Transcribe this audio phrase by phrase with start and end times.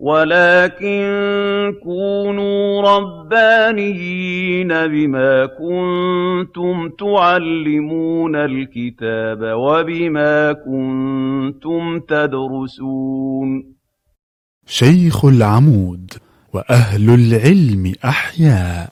[0.00, 1.02] وَلَٰكِن
[1.82, 13.64] كُونُوا رَبَّانِيِّينَ بِمَا كُنتُمْ تُعَلِّمُونَ الْكِتَابَ وَبِمَا كُنتُمْ تَدْرُسُونَ.
[14.66, 16.12] شيخ العمود
[16.52, 18.88] وأهل العلم أحياء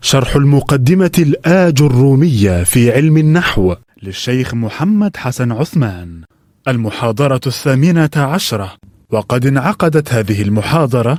[0.00, 6.22] شرح المقدمة الآج الرومية في علم النحو للشيخ محمد حسن عثمان.
[6.68, 8.93] المحاضرة الثامنة عشرة.
[9.14, 11.18] وقد انعقدت هذه المحاضرة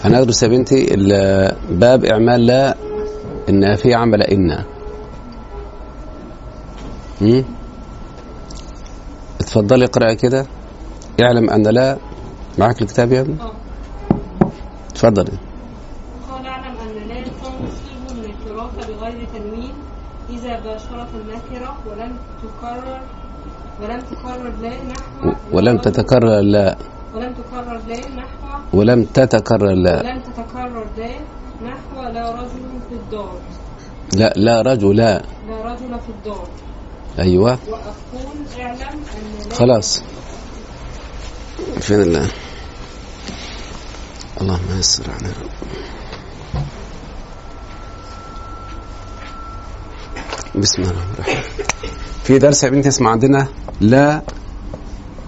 [0.03, 0.85] هندرس يا بنتي
[1.69, 2.75] باب إعمال لا
[3.49, 4.65] النافية عمل إنا
[9.41, 10.45] اتفضلي اقرأي كده.
[11.21, 11.97] اعلم أن لا.
[12.59, 13.35] معك الكتاب يا ابني؟
[14.91, 15.37] اتفضلي.
[16.29, 19.73] قال اعلم أن لا تنصب النكرات بغير تنوين
[20.29, 22.11] إذا باشرت النكرة ولم
[22.43, 23.01] تكرر
[23.81, 26.77] ولم تكرر لا نحو ولم تتكرر لا.
[27.13, 29.99] ولم تكرر لا نحو ولم تتكرر لا.
[29.99, 31.11] ولم تتكرر لا
[31.63, 33.37] نحو لا رجل في الدار.
[34.13, 35.23] لا لا رجل لا.
[35.49, 36.47] لا رجل في الدار.
[37.19, 37.57] أيوة.
[37.69, 40.03] وأقول اعلم أن لا خلاص.
[41.79, 42.27] فين الله.
[44.41, 45.49] اللهم يسر علينا.
[50.55, 51.41] بسم الله الرحمن الرحيم.
[52.23, 53.47] في درس يا بنتي اسمه عندنا
[53.81, 54.21] لا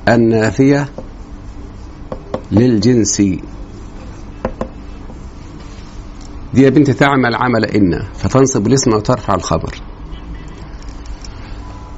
[0.08, 0.90] النافية
[2.52, 3.22] للجنس.
[6.54, 9.76] دي يا بنتي تعمل عمل إن فتنصب الاسم وترفع الخبر.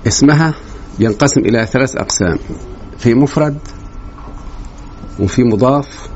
[0.08, 0.54] اسمها
[1.00, 2.38] ينقسم إلى ثلاث أقسام
[2.98, 3.58] في مفرد
[5.20, 6.10] وفي مضاف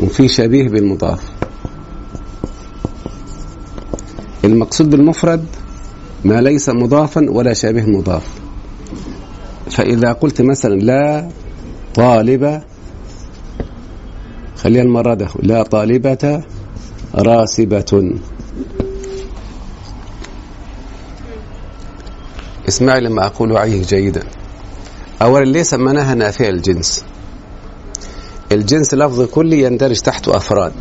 [0.00, 1.22] وفي شبيه بالمضاف.
[4.44, 5.44] المقصود بالمفرد
[6.24, 8.28] ما ليس مضافا ولا شبيه مضاف.
[9.70, 11.30] فإذا قلت مثلا لا
[11.94, 12.62] طالبة
[14.56, 16.42] خليها المرة ده لا طالبة
[17.14, 18.14] راسبة.
[22.68, 24.22] اسمعي لما أقول وعيه جيدا.
[25.22, 27.04] أولا ليه سميناها نافية الجنس.
[28.52, 30.72] الجنس لفظ كلي يندرج تحته أفراد.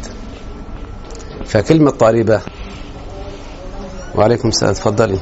[1.46, 2.42] فكلمة طالبة.
[4.16, 5.20] وعليكم السلام تفضلي.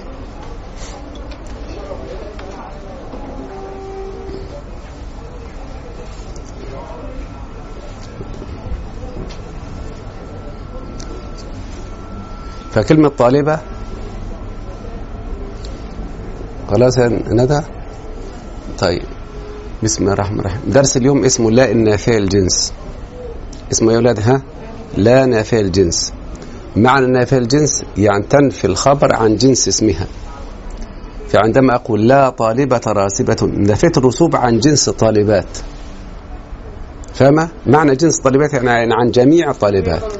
[12.71, 13.59] فكلمة طالبة.
[16.69, 17.59] خلاص يا ندى
[18.79, 19.03] طيب.
[19.83, 20.61] بسم الله الرحمن الرحيم.
[20.67, 22.73] درس اليوم اسمه لا النافية الجنس
[23.71, 24.41] اسمه يا أولاد ها؟
[24.97, 26.13] لا نافية الجنس
[26.75, 30.07] معنى نافية الجنس يعني تنفي الخبر عن جنس اسمها.
[31.29, 35.57] فعندما أقول لا طالبة راسبة نفيت الرسوب عن جنس طالبات.
[37.13, 40.13] فما معنى جنس طالبات يعني عن جميع الطالبات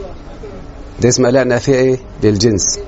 [1.02, 2.80] ده اسمها لا نافية إيه؟ للجنس.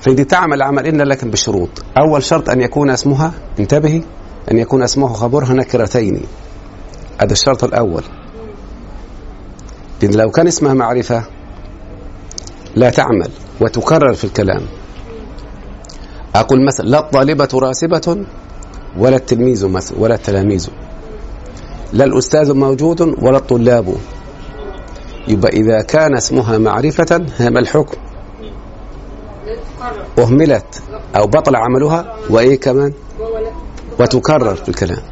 [0.00, 1.68] فدي تعمل عمل إن لكن بشروط.
[1.98, 4.02] أول شرط أن يكون اسمها انتبهي
[4.50, 6.22] أن يكون اسمه خبرها نكرتين.
[7.20, 8.02] هذا الشرط الأول.
[10.02, 11.24] لأن لو كان اسمها معرفة
[12.76, 13.30] لا تعمل
[13.60, 14.62] وتكرر في الكلام.
[16.34, 18.24] أقول مثلا لا الطالبة راسبة
[18.98, 19.64] ولا التلميذ
[19.98, 20.68] ولا التلاميذ.
[21.92, 23.94] لا الأستاذ موجود ولا الطلاب.
[25.28, 27.96] يبقى إذا كان اسمها معرفة هما الحكم.
[30.18, 30.82] أهملت
[31.16, 32.92] أو بطل عملها وإيه كمان؟
[34.00, 35.02] وتكرر في الكلام.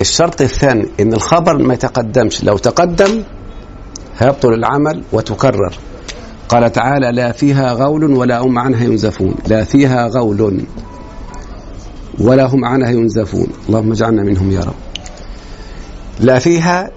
[0.00, 2.44] الشرط الثاني إن الخبر ما يتقدمش.
[2.44, 3.22] لو تقدم
[4.18, 5.74] هيبطل العمل وتكرر.
[6.48, 9.34] قال تعالى لا فيها غول ولا هم عنها ينزفون.
[9.46, 10.64] لا فيها غول
[12.20, 13.46] ولا هم عنها ينزفون.
[13.68, 14.74] اللهم اجعلنا منهم يا رب.
[16.20, 16.90] لا فيها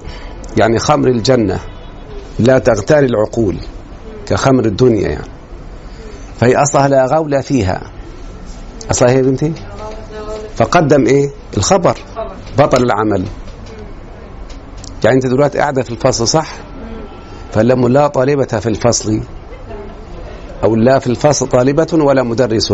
[0.58, 1.60] يعني خمر الجنة.
[2.40, 3.58] لا تغتال العقول
[4.26, 5.28] كخمر الدنيا يعني.
[6.40, 7.82] فهي أصلها لا غول فيها.
[8.92, 9.54] أصلها هي بنتي؟
[10.56, 11.98] فقدم إيه؟ الخبر.
[12.58, 13.26] بطل العمل.
[15.04, 16.54] يعني أنت دلوقتي قاعدة في الفصل صح؟
[17.54, 19.22] فلما لا طالبة في الفصل.
[20.64, 22.74] أو لا في الفصل طالبة ولا مدرس.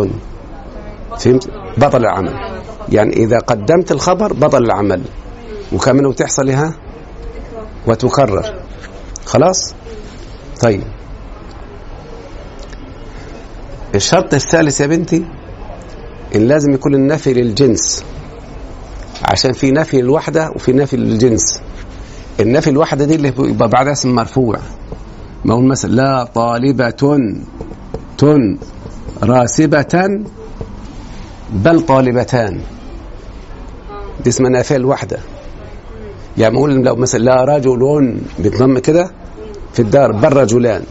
[1.19, 2.61] فهمت؟ بطل العمل.
[2.89, 5.01] يعني إذا قدمت الخبر بطل العمل.
[5.73, 6.75] وكمان وتحصل لها؟
[7.87, 8.60] وتكرر.
[9.31, 9.73] خلاص؟
[10.61, 10.83] طيب.
[13.95, 15.25] الشرط الثالث يا بنتي
[16.35, 18.03] إن لازم يكون النفي للجنس
[19.23, 21.61] عشان في نفي الوحدة وفي نفي للجنس.
[22.39, 24.59] النفي الوحدة دي اللي يبقى بعدها اسم مرفوع.
[25.45, 28.57] ما هو مثلا لا طالبة تن
[29.23, 30.21] راسبة
[31.53, 32.61] بل طالبتان.
[34.23, 35.19] دي اسمها نافية الوحدة.
[36.37, 39.11] يعني أقول لو مثلا لا رجل بتضم كده
[39.73, 40.83] في الدار بل رجلان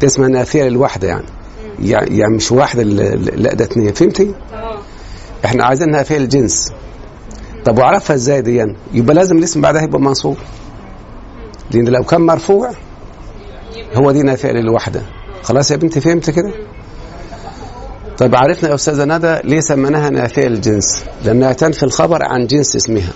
[0.00, 1.26] دي اسمها نافية للوحدة يعني.
[2.18, 4.34] يعني مش واحدة لا ده اثنين فهمتي؟
[5.44, 6.72] إحنا عايزين نافية الجنس.
[7.64, 10.36] طب وعرفها إزاي دي يعني؟ يبقى لازم الاسم بعدها يبقى منصوب.
[11.70, 12.70] لأن لو كان مرفوع
[13.94, 15.02] هو دي نافية للوحدة
[15.42, 16.50] خلاص يا بنتي فهمت كده؟
[18.18, 23.12] طيب عرفنا يا أستاذة ندى ليه سميناها نافيه الجنس؟ لأنها تنفي الخبر عن جنس اسمها.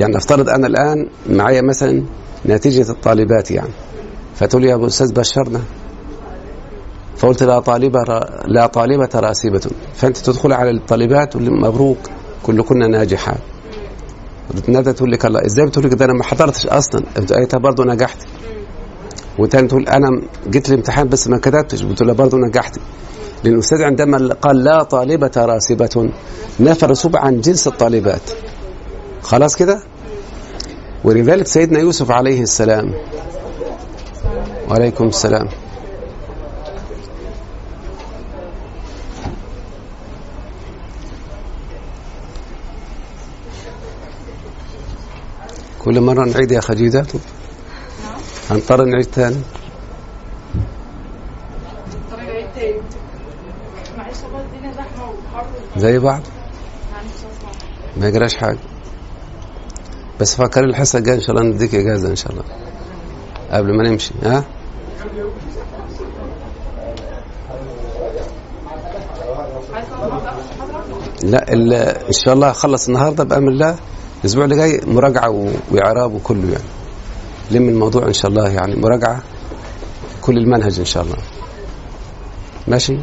[0.00, 2.04] يعني نفترض أنا الآن معايا مثلا
[2.46, 3.72] نتيجة الطالبات يعني.
[4.36, 5.60] فتقول يا أبو أستاذ بشرنا.
[7.16, 8.04] فقلت لا طالبة
[8.44, 9.60] لا طالبة راسبه
[9.94, 11.98] فأنت تدخل على الطالبات تقول مبروك
[12.42, 13.38] كلكن ناجحات
[14.68, 17.04] ندى تقول لك الله إزاي بتقول لك ده؟ أنا ما حضرتش أصلا.
[17.16, 18.18] انت برضه نجحت.
[19.38, 20.08] وتاني تقول أنا
[20.48, 21.82] جيت الامتحان بس ما كتبتش.
[21.82, 22.80] بتقول لها برضه نجحتي
[23.44, 26.10] لأن الأستاذ عندما قال لا طالبة راسبة
[26.60, 28.30] نفى الرسوب عن جنس الطالبات.
[29.22, 29.82] خلاص كده؟
[31.04, 32.94] ولذلك سيدنا يوسف عليه السلام
[34.70, 35.48] وعليكم السلام.
[45.78, 47.06] كل مرة نعيد يا خديجة.
[48.50, 49.36] هنضطر نعيد ثاني
[55.76, 56.20] زي بعض؟
[57.96, 58.58] ما يجراش حاجة.
[60.20, 62.44] بس فكر الحصة الجاية إن شاء الله نديك إجازة إن شاء الله.
[63.50, 64.44] قبل ما نمشي ها؟
[71.22, 71.52] لا
[72.08, 73.76] إن شاء الله خلص النهاردة بأمر الله.
[74.20, 76.64] الأسبوع اللي جاي مراجعة وإعراب وكله يعني.
[77.50, 79.22] لم الموضوع إن شاء الله يعني مراجعة
[80.20, 81.16] كل المنهج إن شاء الله.
[82.68, 82.98] ماشي؟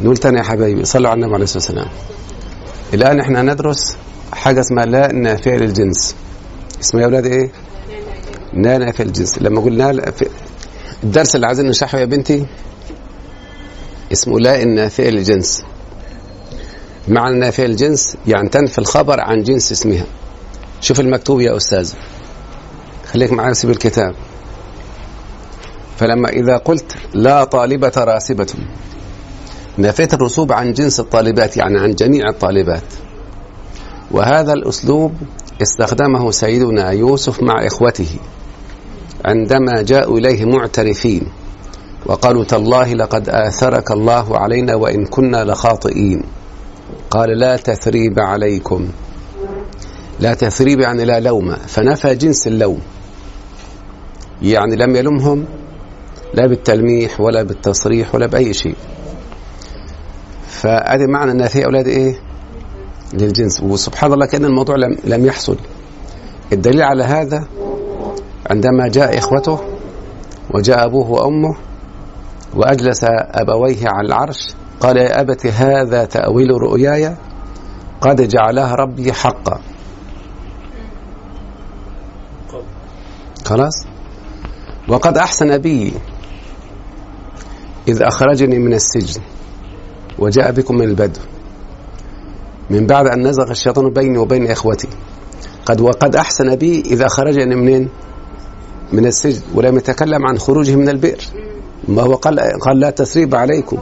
[0.00, 1.88] نقول تاني يا حبايبي صلوا على النبي عليه الصلاة والسلام.
[2.94, 3.96] الآن إحنا هندرس
[4.32, 6.14] حاجة اسمها لا نافيه للجنس
[6.80, 7.50] اسمها يا أولاد إيه؟
[8.52, 10.12] لا نافيه للجنس لما قلنا
[11.04, 12.46] الدرس اللي عايزين نشرحه يا بنتي
[14.12, 15.62] اسمه لا النافيه للجنس
[17.08, 20.04] معنى نافيه للجنس يعني تنفي الخبر عن جنس اسمها.
[20.80, 21.92] شوف المكتوب يا أستاذ.
[23.12, 24.14] خليك معايا سيب الكتاب.
[25.98, 28.46] فلما إذا قلت لا طالبة راسبة.
[29.78, 32.82] نفيت الرسوب عن جنس الطالبات يعني عن جميع الطالبات.
[34.10, 35.12] وهذا الأسلوب
[35.62, 38.08] استخدمه سيدنا يوسف مع إخوته
[39.24, 41.22] عندما جاءوا إليه معترفين
[42.06, 46.22] وقالوا تالله لقد آثرك الله علينا وإن كنا لخاطئين.
[47.10, 48.88] قال لا تثريب عليكم.
[50.20, 52.80] لا تثريب يعني لا لوم فنفى جنس اللوم.
[54.42, 55.44] يعني لم يلمهم
[56.34, 58.74] لا بالتلميح ولا بالتصريح ولا بأي شيء.
[60.64, 62.20] فادي معنى أن في أولاد إيه؟
[63.12, 63.62] للجنس.
[63.62, 65.56] وسبحان الله كأن الموضوع لم لم يحصل.
[66.52, 67.44] الدليل على هذا
[68.50, 69.60] عندما جاء إخوته
[70.54, 71.56] وجاء أبوه وأمه
[72.54, 77.16] وأجلس أبويه على العرش قال يا ابت هذا تأويل رؤياي
[78.00, 79.60] قد جعلها ربي حقا.
[83.44, 83.86] خلاص؟
[84.88, 85.92] وقد أحسن بي
[87.88, 89.20] إذ أخرجني من السجن.
[90.18, 91.20] وجاء بكم من البدو
[92.70, 94.88] من بعد أن نزغ الشيطان بيني وبين إخوتي.
[95.66, 97.88] قد وقد أحسن بي إذا خرجني منين؟
[98.92, 101.20] من السجن ولم يتكلم عن خروجه من البئر.
[101.88, 103.78] ما هو قال قال لا تثريب عليكم.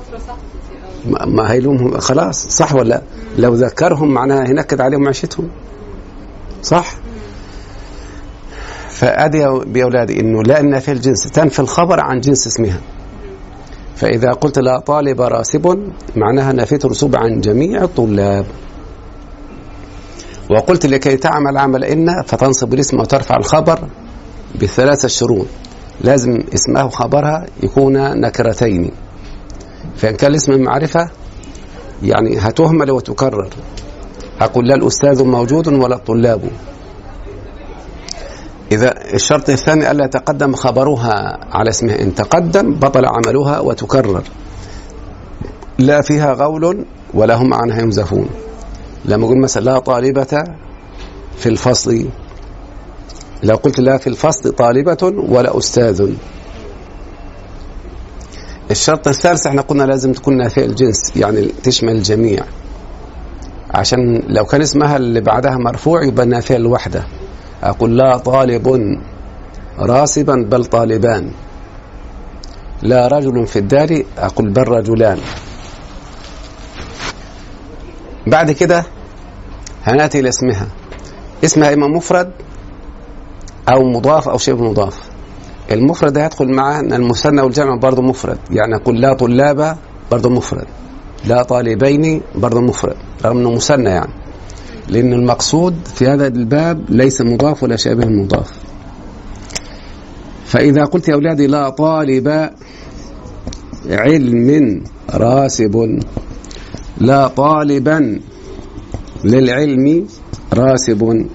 [1.26, 3.02] ما هيلومهم خلاص صح ولا؟
[3.38, 5.48] لو ذكرهم معناها هنكد عليهم عيشتهم
[6.62, 6.94] صح؟
[8.90, 12.80] فأدي يا أولادي إنه لا في الجنس تنفي الخبر عن جنس اسمها.
[13.96, 18.46] فإذا قلت لا طالب راسب معناها نفيت الرسوب عن جميع الطلاب.
[20.50, 23.88] وقلت لكي تعمل عمل إن فتنصب الاسم وترفع الخبر
[24.62, 25.46] بثلاثة شروط.
[26.00, 28.90] لازم اسمها وخبرها يكون نكرتين.
[29.96, 31.10] فإن كان الاسم معرفة
[32.02, 33.50] يعني هتهمل وتكرر.
[34.40, 36.40] هقول لا الأستاذ موجود ولا الطلاب.
[38.72, 42.02] إذا الشرط الثاني ألا يتقدم خبرها على اسمها.
[42.02, 44.22] إن تقدم بطل عملها وتكرر.
[45.78, 48.28] لا فيها غول ولا هم عنها ينزفون
[49.04, 50.44] لما أقول مثلا لا طالبة
[51.36, 52.06] في الفصل.
[53.42, 56.10] لو قلت لا في الفصل طالبة ولا أستاذ.
[58.70, 62.44] الشرط الثالث إحنا قلنا لازم تكون نافية الجنس يعني تشمل الجميع.
[63.74, 67.06] عشان لو كان اسمها اللي بعدها مرفوع يبقى نافية الوحدة.
[67.62, 68.98] أقول لا طالب
[69.78, 71.30] راسبا بل طالبان.
[72.82, 75.18] لا رجل في الدار أقول بل رجلان.
[78.26, 78.84] بعد كده
[79.84, 80.66] هنأتي إلى اسمها.
[81.74, 82.30] إما مفرد
[83.68, 85.00] أو مضاف أو شبه مضاف.
[85.70, 88.38] المفرد هيدخل معاه المثنى والجمع برضه مفرد.
[88.50, 89.76] يعني أقول لا طلاب
[90.10, 90.66] برضه مفرد.
[91.24, 94.21] لا طالبين برضه مفرد رغم أنه مثنى يعني.
[94.88, 98.50] لأن المقصود في هذا الباب ليس مضاف ولا شابه مضاف.
[100.46, 102.50] فإذا قلت يا أولادي لا طالب
[103.90, 106.00] علم راسب
[106.98, 108.20] لا طالبا
[109.24, 110.06] للعلم
[110.52, 111.26] راسب.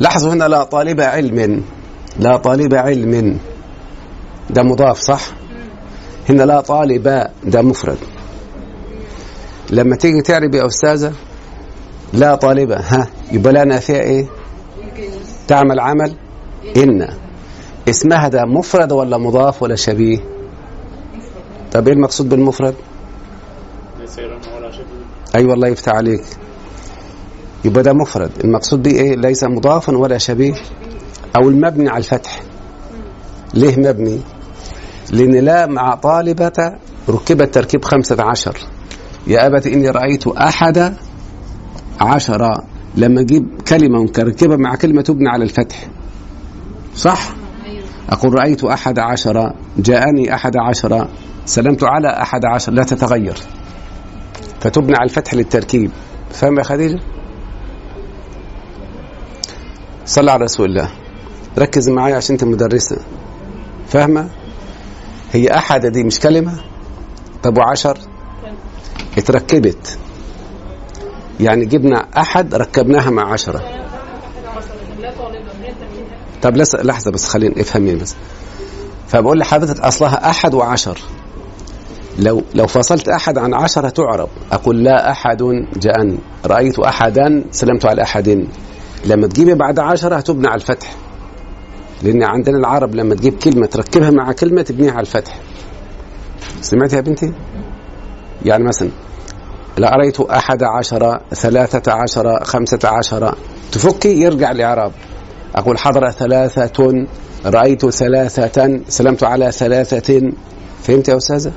[0.00, 1.62] لاحظوا هنا لا طالب علم
[2.20, 3.38] لا طالب علم.
[4.50, 5.22] ده مضاف صح؟
[6.28, 7.98] هنا لا طالب ده مفرد.
[9.70, 11.12] لما تيجي تعرب يا أستاذة
[12.12, 14.26] لا طالبة ها يبقى لنا فيها إيه؟
[15.48, 16.14] تعمل عمل.
[16.76, 17.08] إن.
[17.88, 20.18] اسمها ده مفرد ولا مضاف ولا شبيه؟
[21.72, 22.74] طب إيه المقصود بالمفرد؟
[25.34, 26.24] أي أيوة والله يفتح عليك.
[27.64, 28.30] يبقى ده مفرد.
[28.44, 30.54] المقصود به إيه؟ ليس مضافا ولا شبيه.
[31.36, 32.42] أو المبني على الفتح.
[33.54, 34.20] ليه مبني؟
[35.10, 36.72] لأن لا مع طالبة
[37.08, 38.58] ركبت تركيب خمسة عشر.
[39.26, 40.94] يا أبت إني رأيت أحد
[42.00, 42.64] عشر
[42.94, 45.88] لما أجيب كلمة مكركبة مع كلمة تبنى على الفتح.
[46.96, 47.28] صح؟
[48.08, 51.08] أقول رأيت أحد عشر جاءني أحد عشر
[51.46, 53.36] سلمت على أحد عشر لا تتغير.
[54.60, 55.90] فتبنى على الفتح للتركيب.
[56.30, 57.00] فاهم يا خديجة؟
[60.06, 60.90] صلى على رسول الله.
[61.58, 62.96] ركز معايا عشان أنت مدرسة.
[63.88, 64.28] فاهمة؟
[65.32, 66.52] هي أحد دي مش كلمة؟
[67.42, 67.98] طب وعشر؟
[69.18, 69.98] اتركبت.
[71.40, 73.62] يعني جبنا أحد ركبناها مع عشرة.
[76.42, 78.16] طب لسه لحظة بس خلينا افهمي بس.
[79.08, 80.98] فبقول لحضرتك أصلها أحد وعشر.
[82.18, 84.28] لو لو فصلت أحد عن عشرة تعرب.
[84.52, 85.42] أقول لا أحد
[85.76, 86.18] جاءني.
[86.46, 88.46] رأيت أحدا سلمت على أحد.
[89.04, 90.96] لما تجيبي بعد عشرة هتبنى على الفتح.
[92.02, 95.40] لأن عندنا العرب لما تجيب كلمة تركبها مع كلمة تبنيها على الفتح.
[96.60, 97.32] سمعت يا بنتي؟
[98.46, 98.90] يعني مثلا
[99.78, 103.34] لأريت أحد عشر ثلاثة عشر خمسة عشر.
[103.72, 104.92] تفكي يرجع الإعراب
[105.54, 107.06] أقول حضر ثلاثة
[107.46, 110.32] رأيت ثلاثة سلمت على ثلاثة.
[110.82, 111.52] فهمت يا أستاذة؟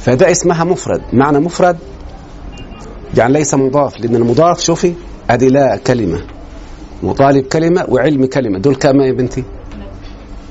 [0.00, 1.02] فده اسمها مفرد.
[1.12, 1.76] معنى مفرد
[3.16, 4.94] يعني ليس مضاف لأن المضاف شوفي
[5.30, 6.20] أدي لا كلمة.
[7.02, 8.58] وطالب كلمة وعلم كلمة.
[8.58, 9.44] دول كام يا بنتي؟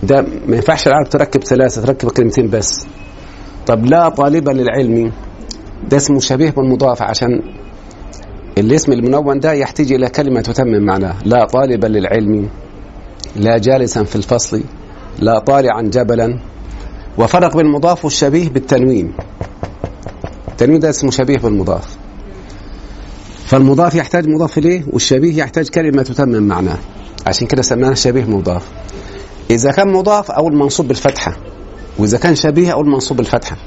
[0.03, 2.88] ده ما ينفعش العرب تركب ثلاثة تركب كلمتين بس.
[3.67, 5.12] طب لا طالبة للعلم.
[5.89, 7.41] ده اسمه شبيه بالمضاف عشان
[8.58, 11.15] الاسم المنون ده يحتاج إلى كلمة تتمم معناه.
[11.25, 12.50] لا طالبا للعلم
[13.36, 14.63] لا جالسا في الفصل
[15.19, 16.39] لا طالعا جبلا.
[17.17, 19.13] وفرق بين المضاف والشبيه بالتنوين.
[20.48, 21.98] التنوين ده اسمه شبيه بالمضاف.
[23.46, 26.77] فالمضاف يحتاج مضاف إليه والشبيه يحتاج كلمة تتمم معناه.
[27.27, 28.65] عشان كده سميناه شبيه مضاف.
[29.50, 31.38] إذا كان مضاف أو المنصوب بالفتحة.
[32.00, 33.58] وإذا كان شبيه أو المنصوب بالفتحة.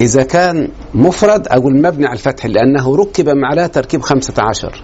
[0.00, 4.82] إذا كان مفرد أقول مبني على الفتح لأنه ركب معه تركيب خمسة عشر.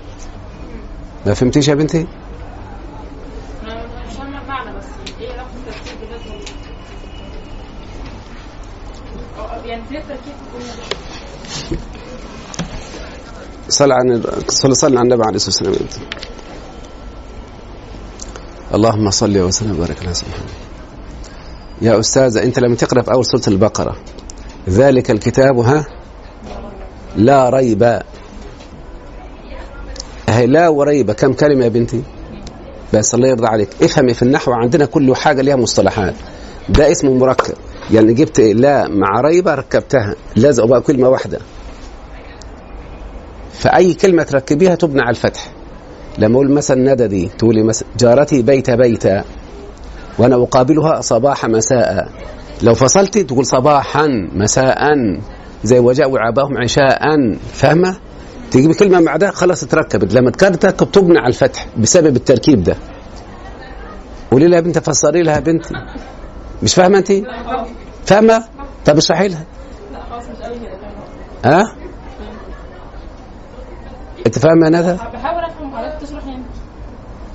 [1.26, 2.06] ما فهمتيش يا بنتي؟
[13.68, 16.08] صل عن صل صل على النبي عليه الصلاة والسلام.
[18.74, 20.34] اللهم صل وسلم وبارك على سيدنا
[21.82, 23.96] يا أستاذة أنت لما تقرأ في أول سورة البقرة.
[24.68, 25.86] ذلك الكتاب ها؟
[27.16, 28.00] لا ريب.
[30.28, 31.10] هي لا وريب.
[31.12, 32.02] كم كلمة يا بنتي؟
[32.94, 33.68] بس الله يرضى عليك.
[33.82, 36.14] افهمي في النحو عندنا كل حاجة لها مصطلحات.
[36.68, 37.54] ده اسمه مركب.
[37.90, 40.14] يعني جبت لا مع ريبة ركبتها.
[40.36, 41.38] لازق بقى كلمة واحدة.
[43.52, 45.48] فأي كلمة تركبيها تبنى على الفتح.
[46.18, 49.24] لما أقول مثلا ندى دي تقولي مثلا جارتي بيت بيتا
[50.18, 52.08] وأنا أقابلها صباح مساء.
[52.62, 54.78] لو فصلتي تقول صباحا مساء
[55.64, 57.00] زي وجاء وعاباهم عشاء
[57.52, 57.96] فاهمة؟
[58.50, 62.76] تجيبي كلمة مع ده خلاص اتركبت لما تركب تبنى على الفتح بسبب التركيب ده
[64.30, 65.74] قولي لها بنت فسري لها بنتي
[66.62, 67.12] مش فاهمة أنت؟
[68.06, 68.44] فاهمة؟
[68.86, 69.44] طب اشرحي لها
[71.44, 71.62] ها؟
[74.26, 76.42] أنت فاهمة ندى؟ بحاول أفهم حضرتك تشرح يعني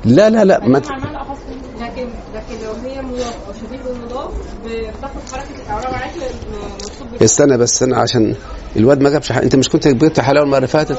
[0.06, 4.32] لا لا لا ما لكن لكن لو هي مضاف أو شبيه بالمضاف
[4.66, 8.36] بتاخد حركة الاعراب عادي استنى بس استنى عشان
[8.76, 9.32] الواد ما جابش.
[9.32, 10.98] أنت مش كنت جبت حلاوة المرة اللي فاتت؟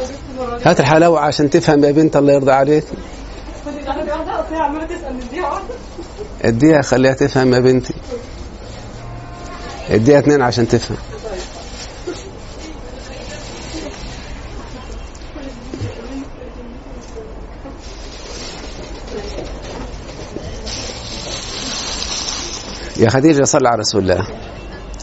[0.64, 2.84] هات الحلاوة عشان تفهم يا بنت الله يرضى عليك.
[6.42, 7.94] اديها خليها تفهم يا بنتي.
[9.90, 10.96] اديها اتنين عشان تفهم.
[23.00, 24.26] يا خديجة صل على رسول الله.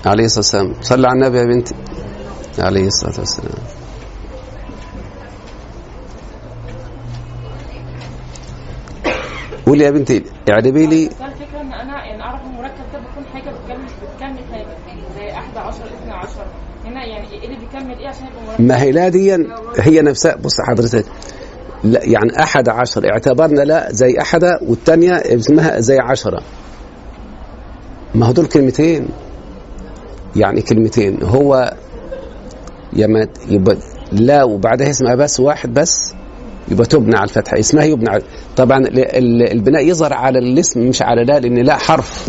[0.06, 0.74] عليه الصلاة والسلام.
[0.82, 1.76] صل على النبي يا بنتي
[2.60, 3.54] عليه الصلاة والسلام.
[9.66, 11.04] قولي يا بنتي اعربي لي.
[11.06, 14.66] الفكرة إن أنا يعني أعرف المركب ده بيكون حاجة بتكمل بتكمل حاجة
[15.20, 16.30] زي 11 12
[16.86, 19.48] هنا يعني إيه اللي بيكمل؟ إيه عشان يبقى مركب؟ ما هي لا دي
[19.80, 20.36] هي نفسها.
[20.36, 21.06] بص حضرتك
[21.84, 26.42] لا يعني أحد عشر اعتبرنا لا زي أحد والتانية اسمها زي عشرة.
[28.18, 29.08] ما هو دول كلمتين.
[30.36, 31.24] يعني كلمتين.
[31.24, 31.74] هو
[32.94, 33.78] يما يبقى
[34.12, 36.14] لا وبعدها اسمها بس واحد بس
[36.72, 37.60] يبقى تبنى على الفتحة.
[37.60, 38.10] اسمها يبنى.
[38.10, 38.22] على
[38.56, 42.28] طبعا ال- ال- البناء يظهر على الاسم مش على لا لأن لا حرف.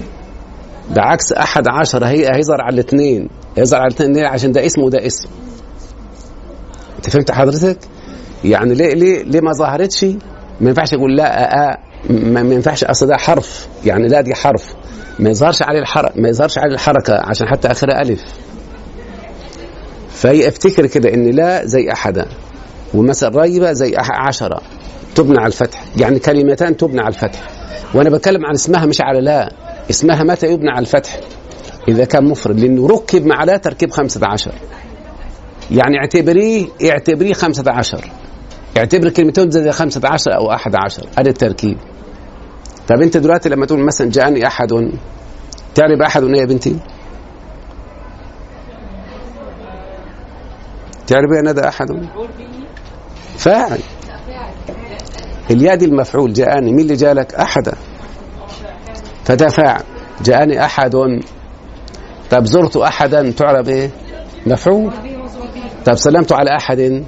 [0.96, 3.28] بعكس أحد عشر هي هيظهر على الاثنين.
[3.56, 5.28] هيظهر على الاثنين؟ عشان ده اسم وده اسم.
[6.96, 7.78] انت فهمت حضرتك؟
[8.44, 10.04] يعني ليه ليه ليه ما ظهرتش؟
[10.60, 11.78] ما ينفعش أقول لا آه
[12.10, 13.68] ما, ينفعش أصل ده حرف.
[13.84, 14.74] يعني لا دي حرف.
[15.18, 18.20] ما يظهرش عليه الحركه ما يظهرش عليه الحركة عشان حتى آخرها ألف.
[20.10, 22.24] فهي افتكر كده إن لا زي احد
[22.94, 24.60] ومثلا ريبة زي عشرة
[25.14, 25.84] تبنى على الفتح.
[25.96, 27.40] يعني كلمتان تبنى على الفتح.
[27.94, 29.52] وأنا بتكلم عن اسمها مش على لا.
[29.90, 31.20] اسمها متى يبنى على الفتح؟
[31.88, 32.60] إذا كان مفرد.
[32.60, 34.52] لأنه ركب مع لا تركيب خمسة عشر.
[35.70, 38.04] يعني اعتبريه اعتبريه خمسة عشر.
[38.76, 41.06] اعتبر كلمتين زي خمسة عشر أو أحد عشر.
[41.18, 41.76] هذا التركيب.
[42.88, 44.46] طب أنت دلوقتي لما تقول مثلا جاءني
[45.74, 46.76] تعرف أحد إيه يا بنتي؟
[51.06, 51.86] تعرف يا ندى أحد
[53.36, 53.80] فاعل.
[55.50, 57.74] الياء دي المفعول جاءني مين اللي جالك؟ أحد.
[59.24, 59.82] فده فاعل.
[60.22, 60.94] جاءني أحد.
[62.30, 63.90] طب زرت أحدا تعرف إيه؟
[64.46, 64.92] مفعول.
[65.86, 67.04] طب سلمت على أحد.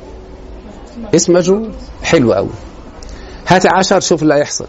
[1.15, 1.71] اسم مجرور.
[2.03, 2.51] حلو قوي
[3.47, 4.67] هات عشر شوف اللي هيحصل.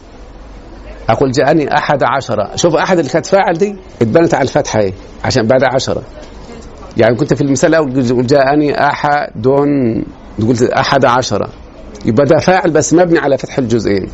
[1.09, 2.55] أقول جاءني أحد عشرة.
[2.55, 6.01] شوف أحد اللي كانت فاعل دي اتبنت على الفتحة إيه؟ عشان بعد عشرة.
[6.97, 7.71] يعني كنت في المثال
[8.07, 9.47] تقول جاءني أحد
[10.47, 11.49] قلت أحد عشرة.
[12.05, 14.09] يبقى ده فاعل بس مبني على فتح الجزئين.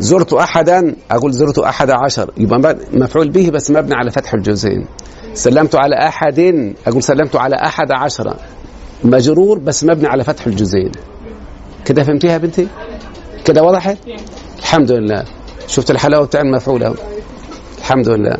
[0.00, 2.30] زرت أحدا أقول زرت أحد عشر.
[2.38, 4.86] يبقى مفعول به بس مبني على فتح الجزئين.
[5.34, 6.38] سلمت على أحد
[6.86, 8.36] أقول سلمت على أحد عشرة.
[9.04, 10.92] مجرور بس مبني على فتح الجزئين.
[11.84, 12.68] كده فهمتيها يا بنتي؟
[13.44, 13.96] كده وضحت
[14.58, 15.24] الحمد لله.
[15.66, 16.94] شفت الحلاوة بتاع المفعول أهو.
[17.78, 18.36] الحمد لله.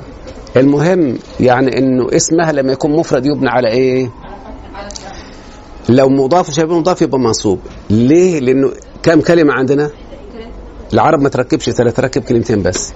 [0.56, 4.10] المهم يعني إنه اسمها لما يكون مفرد يبنى على إيه؟
[5.88, 7.58] لو مضاف وشبيه مضاف يبقى منصوب.
[7.90, 9.90] ليه؟ لأنه كم كلمة عندنا؟
[10.92, 12.92] العرب ما تركبش ثلاث تركب كلمتين بس.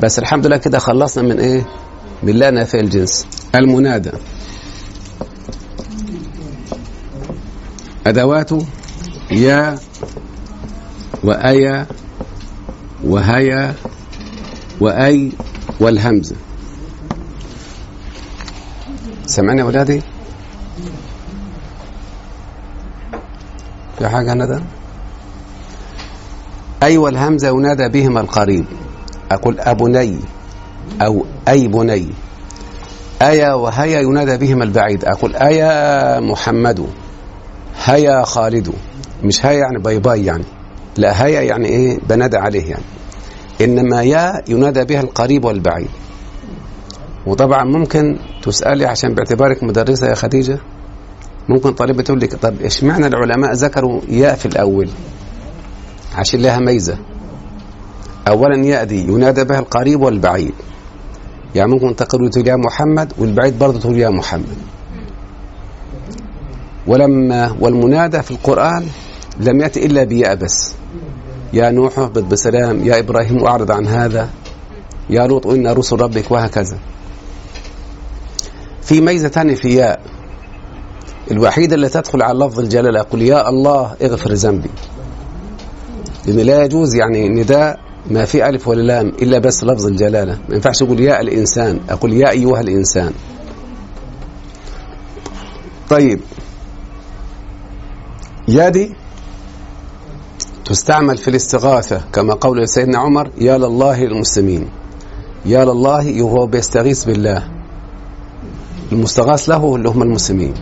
[0.00, 1.66] بس الحمد لله كده خلصنا من إيه؟
[2.22, 3.26] من لا نافع الجنس.
[3.54, 4.10] المنادى.
[8.06, 8.66] أدواته
[9.30, 9.78] يا
[11.24, 11.86] وأيا
[13.06, 13.74] وهيا
[14.80, 15.32] وأي
[15.80, 16.36] والهمزة
[19.26, 20.02] سمعني يا أولادي؟
[23.98, 24.60] في حاجة ندى
[26.82, 28.64] أي والهمزة ينادى بهما القريب.
[29.32, 30.18] أقول أبني
[31.02, 32.08] أو أي بني.
[33.22, 35.04] أيا وهيا ينادى بهما البعيد.
[35.04, 36.86] أقول أيا محمد.
[37.84, 38.72] هيا خالد.
[39.22, 40.44] مش هيا يعني باي باي يعني.
[40.96, 42.84] لا هيا يعني إيه؟ بنادى عليه يعني.
[43.60, 45.88] إنما يا ينادى بها القريب والبعيد.
[47.26, 50.58] وطبعا ممكن تسألي عشان باعتبارك مدرسة يا خديجة
[51.48, 54.88] ممكن طالبة تقول لك طب إيش معنى العلماء ذكروا ياء في الأول؟
[56.16, 56.98] عشان لها ميزة.
[58.28, 60.54] اولا ياء دي ينادى بها القريب والبعيد.
[61.54, 64.56] يعني ممكن تقول تقول يا محمد والبعيد برضه تقول يا محمد.
[66.86, 68.86] ولما والمنادى في القرآن
[69.40, 70.74] لم يأتي إلا بياء بس.
[71.54, 74.28] يا نوح اهبط بسلام يا إبراهيم أعرض عن هذا
[75.10, 76.78] يا لوط إن رسل ربك وهكذا.
[78.82, 80.00] في ميزة ثانية في ياء
[81.30, 84.70] الوحيدة اللي تدخل على لفظ الجلالة أقول يا الله اغفر ذنبي.
[86.26, 90.38] لأن لا يجوز يعني نداء ما في ألف ولا لام إلا بس لفظ الجلالة.
[90.48, 93.12] ما ينفعش أقول يا الإنسان أقول يا أيها الإنسان.
[95.90, 96.20] طيب.
[98.48, 98.94] يا دي
[100.64, 104.68] تستعمل في الاستغاثة كما قول سيدنا عمر يا لله للمسلمين
[105.46, 107.48] يا لله وهو بيستغيث بالله.
[108.92, 110.54] المستغاث له اللي هم المسلمين.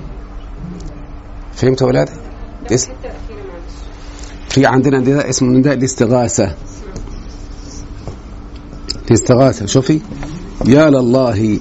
[1.55, 2.13] فهمت يا ولادي؟
[2.71, 2.93] اسم
[4.49, 6.55] في عندنا نداء اسمه نداء الاستغاثة.
[9.07, 10.01] الاستغاثة شوفي.
[10.67, 11.61] يا لله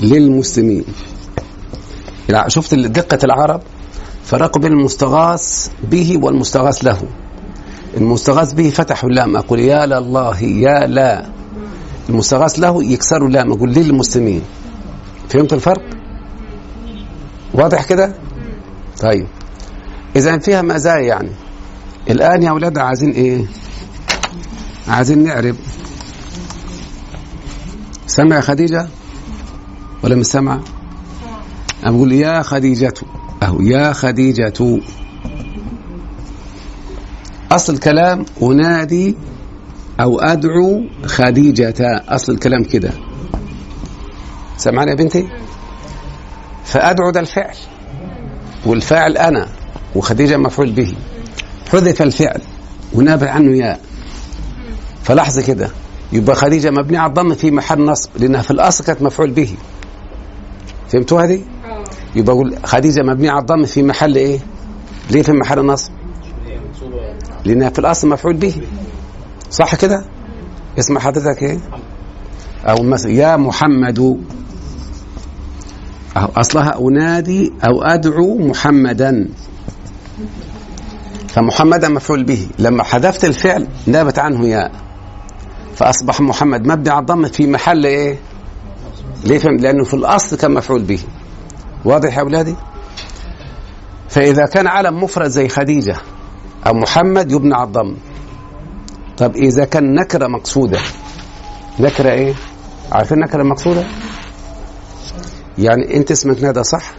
[0.00, 0.84] للمسلمين.
[2.46, 3.60] شفت دقة العرب؟
[4.28, 7.02] فرقوا بين المستغاث به والمستغاث له
[7.96, 11.26] المستغاث به فتحوا اللام أقول يا لله يا لا
[12.08, 14.42] المستغاث له يكسروا اللام أقول للمسلمين
[15.28, 15.82] فهمت الفرق؟
[17.54, 18.12] واضح كده؟
[19.00, 19.26] طيب
[20.16, 21.30] إذا فيها مزايا يعني
[22.10, 23.44] الآن يا أولاد عايزين إيه؟
[24.88, 25.56] عايزين نعرب
[28.06, 28.88] سمع خديجة
[30.04, 30.60] ولا مش سمع؟
[31.84, 32.94] أنا بقول يا خديجة
[33.42, 34.80] أهو يا خديجة.
[37.52, 39.16] أصل الكلام أنادي
[40.00, 42.02] أو أدعو خديجة.
[42.08, 42.90] أصل الكلام كده.
[44.56, 45.28] سمعنا يا بنتي؟
[46.64, 47.56] فأدعو ده الفعل.
[48.66, 49.48] والفاعل أنا
[49.94, 50.94] وخديجة مفعول به.
[51.72, 52.40] حذف الفعل
[52.94, 53.80] ونابع عنه ياء.
[55.02, 55.70] فلحظة كده.
[56.12, 59.54] يبقى خديجة مبنية على الضم في محل نصب لأنها في الأصل كانت مفعول به.
[60.88, 61.42] فهمتوا هذه؟
[62.14, 64.38] يبقى أقول خديجة مبنية على الضم في محل إيه؟
[65.10, 65.92] ليه في محل نصب؟
[67.44, 68.54] لأنها في الأصل مفعول به
[69.50, 70.04] صح كده؟
[70.78, 71.58] اسم حضرتك إيه؟
[72.64, 74.18] أو مثلا يا محمد أو
[76.36, 79.28] أصلها أنادي أو أدعو محمدا
[81.28, 84.72] فمحمدا مفعول به لما حذفت الفعل نابت عنه ياء
[85.74, 88.18] فأصبح محمد مبني على الضم في محل إيه؟
[89.24, 90.98] ليه فهم؟ لأنه في الأصل كان مفعول به
[91.84, 92.54] واضح يا أولادي؟
[94.08, 95.96] فإذا كان علم مفرد زي خديجة
[96.66, 97.96] أو محمد يبنى على الضم
[99.18, 100.78] طب إذا كان نكرة مقصودة
[101.80, 102.34] نكرة إيه؟
[102.92, 103.84] عارفين نكرة مقصودة؟
[105.58, 106.90] يعني أنت اسمك ندى صح؟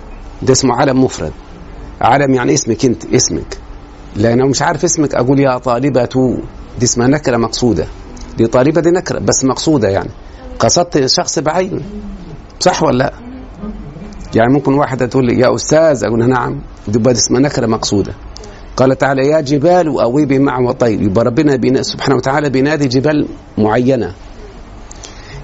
[0.41, 1.31] ده اسمه علم مفرد
[2.01, 3.57] علم يعني اسمك أنت اسمك
[4.15, 6.09] لأنه مش عارف اسمك أقول يا طالبة
[6.79, 7.87] دي اسمها نكرة مقصودة
[8.37, 10.09] دي طالبة دي نكرة بس مقصودة يعني
[10.59, 11.81] قصدت شخص بعينه
[12.59, 13.13] صح ولا لا؟
[14.35, 16.61] يعني ممكن واحدة تقول لي يا أستاذ أقول نعم.
[16.87, 18.13] دي اسمها نكرة مقصودة.
[18.77, 24.13] قال تعالى يا جبال أويبي معه وطير يبقى ربنا سبحانه وتعالى بينادي جبال معينة.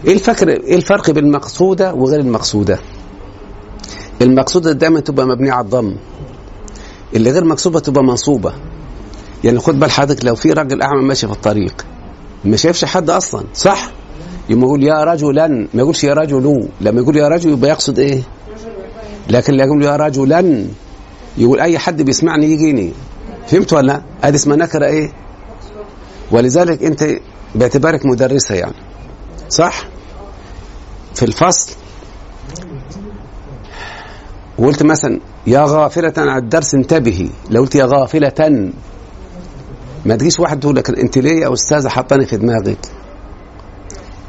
[0.07, 2.79] إيه الفكر إيه الفرق بين المقصودة وغير المقصودة؟
[4.21, 5.95] المقصودة دايما تبقى مبنية على الضم.
[7.15, 8.53] اللي غير مقصودة تبقى منصوبة.
[9.43, 11.85] يعني خد بال حضرتك لو في راجل أعمى ماشي في الطريق
[12.45, 13.91] ما شايفش حد أصلا صح؟
[14.49, 15.47] يقول يا رجلا.
[15.47, 18.21] ما يقولش يا رجل لما يقول يا رجل يبقى يقصد إيه؟
[19.29, 20.65] لكن يقول يا رجلا.
[21.37, 22.93] يقول أي حد بيسمعني يجيني.
[23.47, 25.11] فهمت ولا؟ لا؟ ادي اسمها نكرة إيه؟
[26.31, 27.05] ولذلك أنت
[27.55, 28.75] باعتبارك مدرسة يعني.
[29.49, 29.87] صح؟
[31.15, 31.71] في الفصل
[34.57, 37.29] وقلت مثلا يا غافلة عن الدرس انتبهي.
[37.49, 38.71] لو قلت يا غافلة
[40.05, 42.77] ما تجيش واحد تقول لك أنت ليه يا أستاذة حطاني في دماغك؟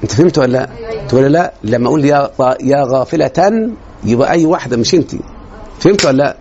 [0.03, 2.31] أنت فهمت ولا؟ لا تقول لا لما أقول يا
[2.61, 3.57] يا غافلة
[4.07, 5.11] يبقى أي واحدة مش أنت.
[5.81, 6.37] فهمت ولا لا؟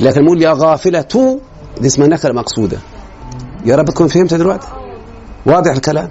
[0.00, 1.06] لكن أقول يا غافلة
[1.80, 2.78] دي اسمها نكرة مقصودة.
[3.64, 4.68] يا رب تكون فهمت دلوقتي.
[5.46, 6.10] واضح الكلام؟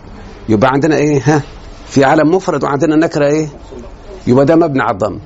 [0.49, 1.41] يبقى عندنا إيه؟ ها
[1.87, 3.47] في علم مفرد وعندنا نكرة إيه؟
[4.27, 5.19] يبقى ده مبني على الضم.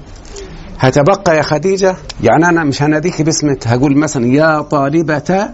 [0.80, 5.50] هتبقى يا خديجة يعني أنا مش هناديك باسمك هقول مثلا يا طالبة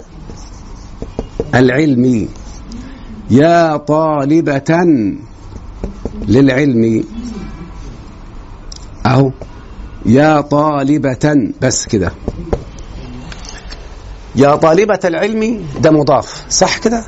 [1.56, 2.28] العلم.
[3.30, 4.62] يا طالبة
[6.28, 7.04] للعلم.
[9.06, 9.32] أهو.
[10.08, 12.12] يا طالبة بس كده.
[14.36, 16.46] يا طالبة العلم ده مضاف.
[16.50, 17.04] صح كده؟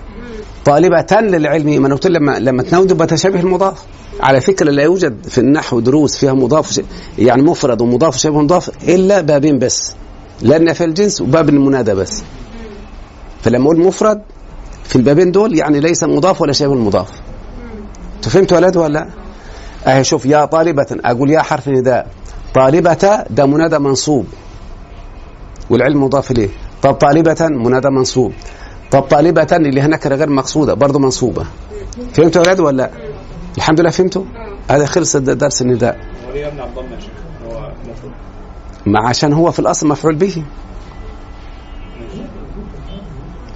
[0.66, 3.84] طالبة للعلم ما أنا قلت لما لما تناول يبقى تشابه المضاف.
[4.22, 6.82] على فكرة لا يوجد في النحو دروس فيها مضاف
[7.18, 9.94] يعني مفرد ومضاف وشبه مضاف إلا بابين بس.
[10.42, 12.24] لأن في الجنس وباب المنادى بس.
[13.44, 14.22] فلما أقول مفرد
[14.84, 17.10] في البابين دول يعني ليس مضاف ولا شبه المضاف.
[18.52, 19.10] يا ولاد ولا لا؟
[19.88, 22.08] أهي شوف يا طالبة أقول يا حرف نداء.
[22.54, 24.26] طالبة ده منادى منصوب.
[25.70, 26.50] والعلم مضاف إليه.
[26.82, 28.34] طب طالبة منادى منصوب.
[28.92, 31.46] طب طالبة اللي نكرة غير مقصودة برضه منصوبة.
[32.14, 32.90] فهمتوا يا ولا؟ لا؟
[33.58, 34.24] الحمد لله فهمتوا؟
[34.72, 36.00] هذا خلص درس النداء.
[38.86, 40.44] ما عشان هو في الأصل مفعول به.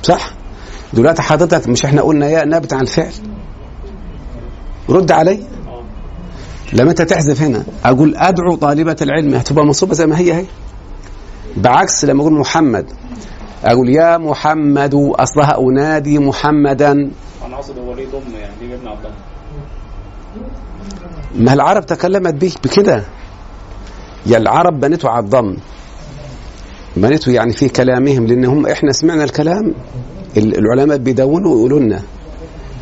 [0.03, 0.31] صح؟
[0.93, 3.13] دلوقتي حضرتك مش إحنا قلنا يا نابت عن الفعل
[4.89, 5.43] رد علي.
[6.73, 10.45] لما أنت تحذف هنا أقول أدعو طالبة العلم هتبقى منصوبة زي ما هي هي.
[11.57, 12.85] بعكس لما أقول محمد
[13.65, 16.91] أقول يا محمد أصلها أنادي محمدا.
[17.45, 19.09] أنا اقصد هو ليه ضم يعني ليه يمنع الضم
[21.35, 23.03] ما العرب تكلمت به بكده؟
[24.25, 25.57] يا العرب بنته على الضم.
[26.97, 29.73] بنته يعني في كلامهم لأن هم إحنا سمعنا الكلام
[30.37, 32.01] ال- العلماء بيدونوا ويقولوا لنا.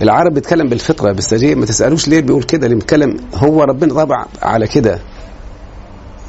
[0.02, 4.68] العرب بيتكلم بالفطرة بالسجيه ما تسألوش ليه بيقول كده اللي بيتكلم هو ربنا طبع على
[4.68, 5.00] كده.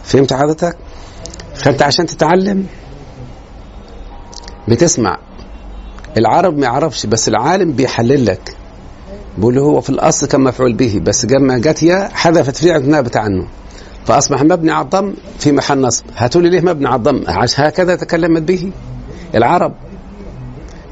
[0.05, 0.77] فهمت حضرتك؟
[1.55, 2.67] فأنت عشان تتعلم
[4.69, 5.19] بتسمع.
[6.17, 8.57] العرب ما يعرفش بس العالم بيحلل لك.
[9.39, 13.47] بيقول هو في الأصل كان مفعول به بس لما جت يا حذفت فعل نابت عنه
[14.07, 16.05] فأصبح مبني على الضم في محل نصب.
[16.17, 17.25] هتقول لي ليه مبني على الضم؟
[17.57, 18.73] هكذا تكلمت به
[19.35, 19.75] العرب.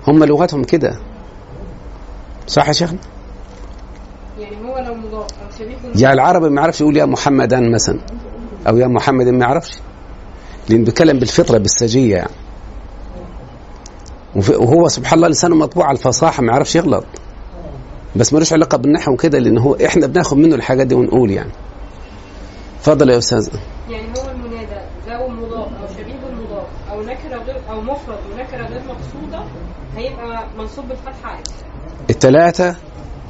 [0.06, 1.09] هم لغتهم كده.
[2.50, 2.98] صح يا شيخنا؟
[4.38, 7.98] يعني هو لو مضاف أو شبيه يا العربي ما يعرفش يقول يا محمدا مثلا
[8.68, 9.78] أو يا محمد ما يعرفش.
[10.68, 12.30] لأن بيتكلم بالفطرة بالسجية يعني.
[14.36, 17.04] وهو سبحان الله لسانه مطبوع على الفصاحة ما يعرفش يغلط.
[18.16, 21.50] بس ملوش علاقة بالنحو كده لأن هو إحنا بناخد منه الحاجات دي ونقول يعني.
[22.80, 23.48] اتفضل يا أستاذ.
[23.90, 28.82] يعني هو المنادى لو مضاف أو شبيه بالمضاف أو نكرة غير أو مفرد ونكرة غير
[28.88, 29.44] مقصودة
[29.96, 31.50] هيبقى منصوب بالفتحة عادي.
[32.10, 32.76] الثلاثه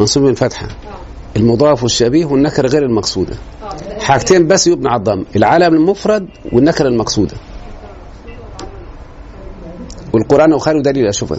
[0.00, 1.36] منصوب من فتحه آه.
[1.36, 3.34] المضاف والشبيه والنكرة غير المقصودة.
[3.62, 4.00] آه.
[4.00, 5.24] حاجتين بس يبنى على الضم.
[5.36, 7.36] العالم المفرد والنكرة المقصودة.
[10.12, 11.06] والقرآن وخير دليل.
[11.06, 11.36] اشوفه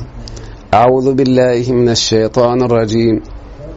[0.73, 3.21] أعوذ بالله من الشيطان الرجيم.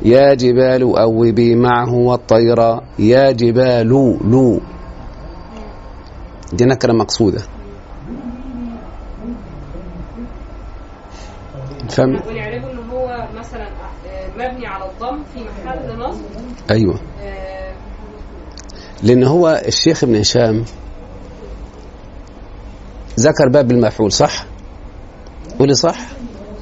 [0.02, 2.80] يا جبال أوبي معه والطير.
[2.98, 4.60] يا جبال لو
[6.52, 7.42] دي نكرة مقصودة.
[11.88, 16.20] فهم ونعرفه ان هو مثلا آه، مبني على الضم في محل نصب.
[16.70, 17.00] أيوه.
[19.02, 20.64] لأن هو الشيخ ابن هشام
[23.20, 24.46] ذكر باب المفعول صح؟
[25.58, 25.98] قولي صح؟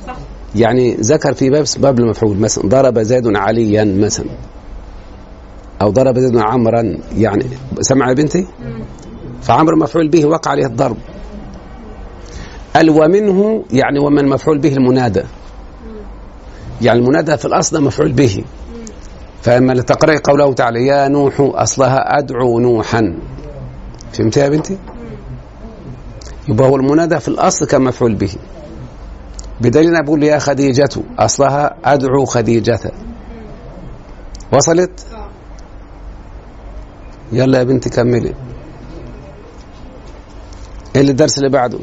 [0.07, 0.17] صح.
[0.55, 4.31] يعني ذكر في باب باب المفعول مثلا ضرب زيد عليا مثلا
[5.83, 6.83] أو ضرب زيد عمرا
[7.17, 7.45] يعني
[7.81, 8.47] سمع يا بنتي؟
[9.43, 10.97] فعمر مفعول به وقع عليه الضرب.
[12.77, 15.23] قال ومنه يعني ومن مفعول به المنادى.
[16.83, 18.45] يعني المنادى في الأصل ده مفعول به.
[19.43, 23.19] فإما لتقرأي قوله تعالى يا نوح أصلها أدعو نوحا.
[24.13, 24.79] فهمت يا بنتي؟
[26.49, 28.35] يبقى هو المنادى في الأصل كان مفعول به.
[29.61, 32.93] بدليل أنا بقول يا خديجة أصلها أدعو خديجة.
[34.53, 35.07] وصلت؟
[37.33, 38.35] يلا يا بنتي كملي.
[40.97, 41.79] إيه الدرس اللي بعده؟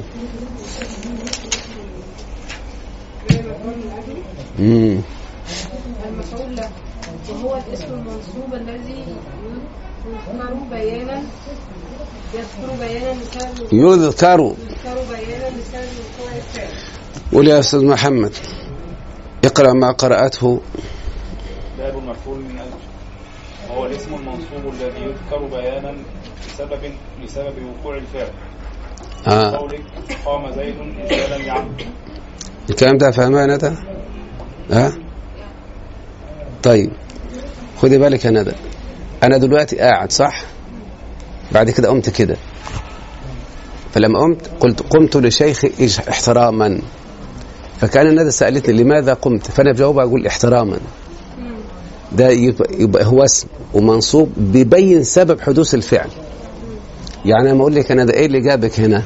[4.59, 5.01] امم
[6.09, 6.69] المفعول له.
[7.29, 9.05] وهو الاسم المنصوب الذي
[10.05, 11.21] يذكر بيانا
[12.33, 14.39] يذكر بيانا لسبب يذكر.
[14.39, 16.73] يذكر بيانا لسبب وقوع الفعل
[17.33, 18.33] قول يا أستاذ محمد
[19.45, 20.61] اقرأ ما قرأته.
[21.77, 22.79] باب المفعول من أجل
[23.69, 25.95] وهو الاسم المنصوب الذي يذكر بيانا
[26.47, 26.81] لسبب
[27.23, 28.29] لسبب وقوع الفعل.
[29.27, 29.57] آه.
[29.57, 29.81] قولك
[30.25, 31.73] قام زيد مثالا لعمرو
[32.69, 33.71] الكلام ده فاهمها يا ندى
[34.71, 34.93] ها؟
[36.63, 36.91] طيب.
[37.81, 38.51] خدي بالك يا ندى.
[39.23, 40.43] أنا دلوقتي قاعد صح؟
[41.51, 42.35] بعد كده قمت كده.
[43.93, 46.79] فلما قمت قلت قمت لشيخ إج- احتراما.
[47.81, 50.77] فكان ندى سألتني لماذا قمت؟ فأنا بجاوبها أقول احتراما.
[52.11, 56.09] ده يبقى, يبقى هو اسم ومنصوب بيبين سبب حدوث الفعل.
[57.25, 59.03] يعني أنا أقول لك أنا ده إيه اللي جابك هنا؟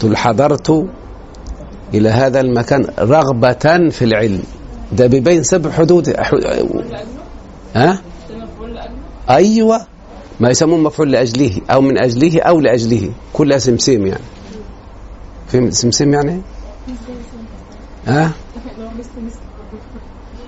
[0.00, 0.86] تقول حضرت
[1.94, 3.52] إلى هذا المكان رغبة
[3.90, 4.42] في العلم.
[4.92, 6.08] ده بيبين سبب حدود
[7.74, 8.02] ها؟
[9.30, 9.86] أيوة.
[10.40, 13.10] ما يسموه مفعول لأجله أو من أجله أو لأجله.
[13.32, 14.24] كلها سمسم يعني.
[15.48, 16.40] فهم سمسم يعني؟ إيه؟
[18.06, 18.32] ها؟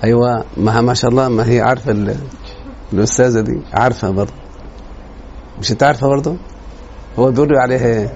[0.05, 0.45] أيوة.
[0.57, 2.17] ما ما شاء الله ما هي عارفة ال-
[2.93, 3.61] الأستاذة دي.
[3.73, 4.33] عارفة برضه.
[5.61, 6.37] مش أنت عارفة برضه؟
[7.19, 8.13] هو بيقولوا عليها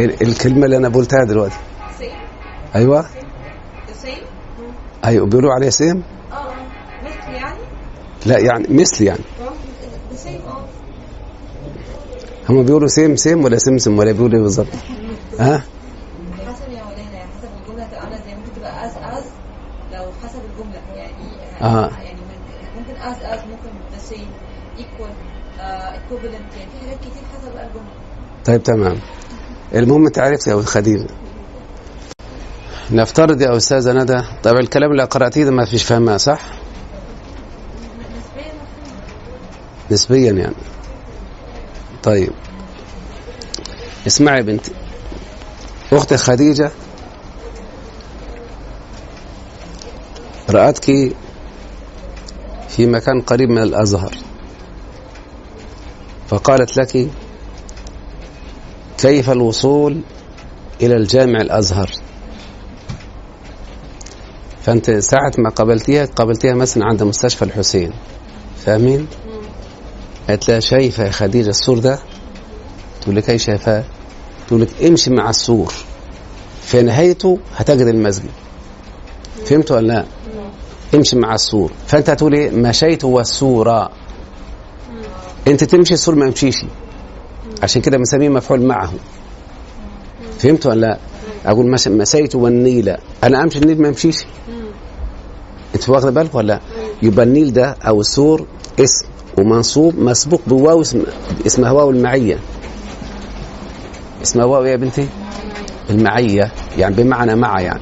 [0.00, 1.56] إيه ال- الكلمة اللي أنا قلتها دلوقتي.
[1.98, 2.10] same.
[2.74, 3.06] أيوة.
[3.92, 4.24] same؟
[5.04, 6.02] أيوة بيقولوا عليها سيم.
[6.32, 6.54] آه
[7.02, 7.58] مثل يعني؟
[8.26, 9.20] لا يعني مثل يعني.
[9.40, 10.64] آه same آه.
[12.48, 14.66] هم بيقولوا same same ولا سمسم ولا بيقولوا إيه بالظبط؟
[15.40, 15.64] ها؟
[16.46, 18.34] حسب يا مولانا يعني حسب الجملة تبقى عاملة إزاي.
[18.36, 19.24] ممكن تبقى as as
[19.92, 20.80] لو حسب الجملة.
[20.96, 21.12] يعني
[21.62, 21.90] آه.
[21.90, 24.28] يعني من- ممكن as as ممكن the same
[24.78, 25.10] equal
[25.60, 27.94] equivalent يعني في حاجات كتير حسب الجملة.
[28.44, 28.96] طيب تمام.
[29.74, 31.06] المهم انت عرفت يا خديجة.
[32.90, 36.40] نفترض يا استاذه ندى طيب الكلام اللي قرأتيه ده ما فيش فهمها صح؟
[39.90, 40.54] نسبيا يعني.
[42.02, 42.32] طيب.
[44.06, 44.72] اسمعي يا بنتي.
[45.92, 46.70] أختي خديجة
[50.50, 50.84] رأتك
[52.68, 54.14] في مكان قريب من الأزهر
[56.28, 57.08] فقالت لك
[58.98, 60.00] كيف الوصول
[60.82, 61.90] إلى الجامع الأزهر؟
[64.62, 67.92] فأنت ساعة ما قابلتيها قابلتيها مثلا عند مستشفى الحسين.
[68.64, 69.06] فاهمين؟
[70.28, 71.98] قالت لها شايفة يا خديجة السور ده؟
[73.00, 73.84] تقول لك إيه شايفاه؟
[74.48, 75.72] تقول لك امشي مع السور.
[76.62, 78.30] في نهايته هتجد المسجد.
[79.46, 80.04] فهمت ولا لا؟
[80.94, 81.72] امشي مع السور.
[81.86, 83.90] فأنت هتقول إيه؟ مشيت والسورة
[85.48, 86.64] أنت تمشي السور ما يمشيش.
[87.62, 88.92] عشان كده بنسميه مفعول معه.
[90.38, 90.98] فهمت ولا لا؟
[91.46, 92.96] أقول مش- مسيت والنيل.
[93.24, 94.24] أنا أمشي النيل ما يمشيش
[95.74, 96.60] أنت واخد بالك ولا لا؟
[97.02, 98.46] يبقى النيل ده أو السور
[98.80, 99.06] اسم
[99.38, 101.02] ومنصوب مسبوق بواو اسم
[101.46, 102.38] اسمها واو المعية.
[104.22, 105.06] اسمها واو إيه يا بنتي؟
[105.90, 106.52] المعية.
[106.78, 107.80] يعني بمعنى مع يعني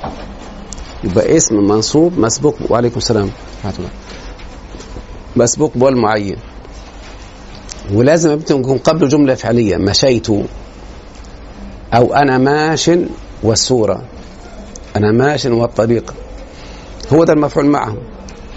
[1.05, 3.31] يبقى اسم منصوب مسبوق وعليكم السلام.
[5.37, 6.37] مسبوق بواو المعين
[7.95, 10.29] ولازم يكون قبله جملة فعلية مشيت
[11.95, 12.91] أو أنا ماش
[13.43, 14.03] والسوره
[14.97, 16.15] أنا ماش والطريق.
[17.13, 17.97] هو ده المفعول معه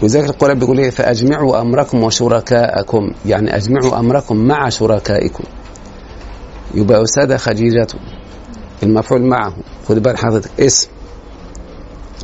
[0.02, 3.12] وذلك القرآن بيقول إيه؟ فأجمعوا أمركم وشركاءكم.
[3.26, 5.44] يعني أجمعوا أمركم مع شركائكم.
[6.74, 7.88] يبقى أستاذة خديجة
[8.84, 9.54] المفعول معه
[9.88, 10.50] خد بال حضرتك.
[10.60, 10.90] اسم.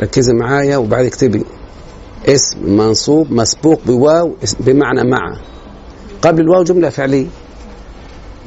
[0.04, 1.44] ركزي معايا وبعد اكتبي.
[2.28, 5.38] اسم منصوب مسبوق بواو بمعنى مع.
[6.28, 7.28] قبل الواو جملة فعلية.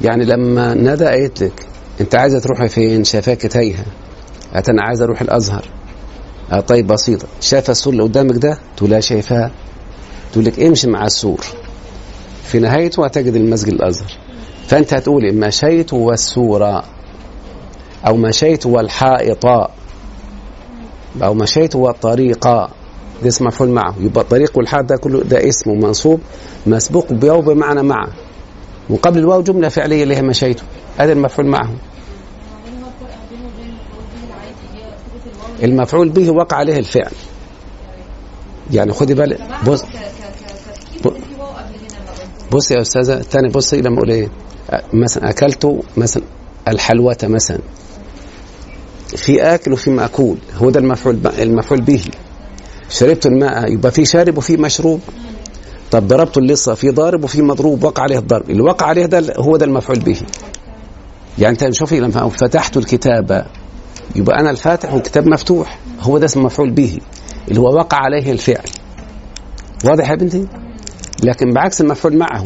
[0.01, 1.65] يعني لما ندى قالت لك
[2.01, 3.85] أنت عايزة تروحي فين؟ شافاك تايهة.
[4.69, 5.65] أنا عايزة أروح الأزهر.
[6.51, 7.27] آه طيب بسيطة.
[7.41, 9.51] شايفة السور اللي قدامك ده؟ تقول لها شايفاه.
[10.31, 11.45] تقول لك امشي مع السور.
[12.43, 14.11] في نهايته هتجد المسجد الأزهر.
[14.67, 16.83] فأنت هتقولي مشيت والسورة
[18.07, 19.45] أو مشيت والحائط
[21.23, 22.47] أو مشيت والطريق
[23.23, 23.95] ده اسم مفعول معه.
[23.99, 26.19] يبقى الطريق والحائط ده كله ده اسم منصوب
[26.67, 28.07] مسبوق بواو بمعنى مع.
[28.89, 30.61] وقبل الواو جملة فعلية اللي هي مشيت
[30.97, 31.69] هذا المفعول معه.
[35.63, 37.11] المفعول به وقع عليه الفعل.
[38.71, 39.39] يعني خدي بالك.
[39.67, 39.83] بص.
[42.51, 43.13] بص يا أستاذة.
[43.17, 44.29] الثاني بصي لما أقول إيه.
[44.93, 46.23] مثلا أكلت مثلا
[46.67, 47.59] الحلوة مثلا.
[49.07, 50.37] في آكل وفي مأكول.
[50.55, 52.03] هو ده المفعول المفعول به.
[52.89, 54.99] شربت الماء يبقى في شارب وفي مشروب.
[55.91, 58.49] طب ضربت اللصة في ضارب وفي مضروب وقع عليه الضرب.
[58.49, 60.21] اللي وقع عليه ده هو ده المفعول به.
[61.37, 63.45] يعني انت شوفي لما فتحت الكتاب
[64.15, 65.79] يبقى أنا الفاتح والكتاب مفتوح.
[66.01, 66.99] هو ده اسم مفعول به
[67.47, 68.65] اللي هو وقع عليه الفعل.
[69.85, 70.47] واضح يا بنتي؟
[71.23, 72.43] لكن بعكس المفعول معه.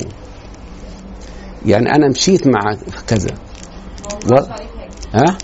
[1.65, 2.59] يعني أنا مشيت مع
[3.07, 3.29] كذا.
[4.31, 4.35] و...
[5.13, 5.37] ها؟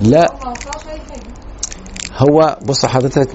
[0.00, 3.28] لا ما وقعش عليه حاجة هو بص حضرتك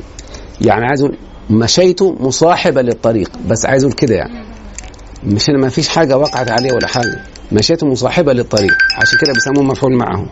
[0.62, 1.18] يعني عايز أقول
[1.50, 4.46] مشيت مصاحبة للطريق بس عايز أقول كده يعني.
[5.24, 7.24] مش ما فيش حاجة وقعت عليه ولا حاجة.
[7.52, 10.26] مشيت مصاحبة للطريق عشان كده بيسموه مفعول معه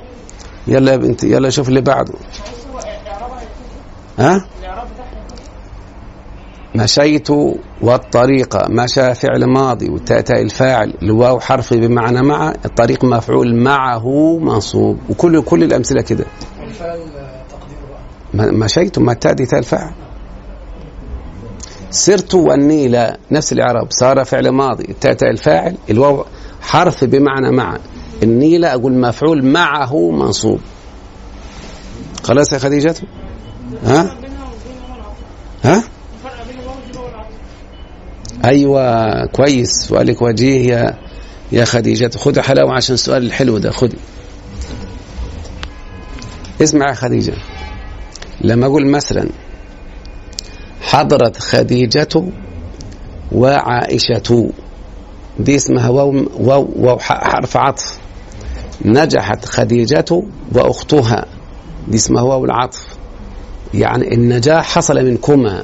[0.67, 2.13] يلا يا بنتي يلا شوف اللي بعده.
[4.19, 4.45] ها؟
[6.75, 7.27] مشيت
[7.81, 15.41] والطريق مشى فعل ماضي وتأتى الفاعل الواو حرف بمعنى مع الطريق مفعول معه منصوب وكل
[15.41, 16.25] كل الأمثلة كده.
[18.33, 19.93] مشيت ما تأتي تاء
[21.91, 22.97] سرت والنيل
[23.31, 26.25] نفس الإعراب صار فعل ماضي تأتى الفاعل الواو
[26.61, 27.77] حرف بمعنى مع
[28.23, 30.59] النيل أقول مفعول معه منصوب.
[32.23, 32.95] خلاص يا خديجة؟
[33.85, 34.17] ها؟
[35.63, 35.83] ها؟
[38.45, 39.71] أيوه كويس.
[39.71, 40.97] سؤالك وجيه يا
[41.51, 42.11] يا خديجة.
[42.17, 43.97] خدي حلاوة عشان السؤال الحلو ده خدي
[46.61, 47.33] اسمع يا خديجة.
[48.43, 49.29] لما أقول مثلا
[50.81, 52.23] حضرت خديجة
[53.31, 54.51] وعائشة
[55.39, 57.99] دي اسمها واو واو, واو حرف عطف.
[58.85, 60.23] نجحت خديجة
[60.55, 61.25] وأختها
[61.87, 62.87] دي اسمها واو العطف.
[63.73, 65.63] يعني النجاح حصل منكما.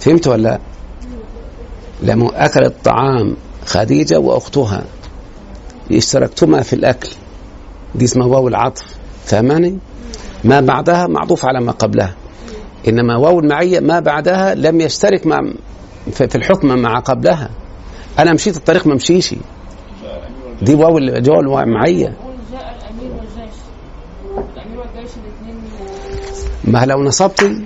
[0.00, 0.58] فهمت ولا؟ لا؟
[2.02, 3.36] لما أكل الطعام
[3.66, 4.84] خديجة وأختها.
[5.92, 7.08] اشتركتما في الأكل.
[7.94, 8.84] دي اسمها واو العطف.
[9.24, 9.78] فهماني؟
[10.44, 12.14] ما بعدها معطوف على ما قبلها.
[12.88, 15.40] إنما واو المعية ما بعدها لم يشترك مع
[16.12, 17.50] في الحكم مع قبلها.
[18.18, 19.34] أنا مشيت الطريق ما مشيش.
[20.62, 22.16] دي واو الجو المعية.
[26.64, 27.64] ما لو نصبتي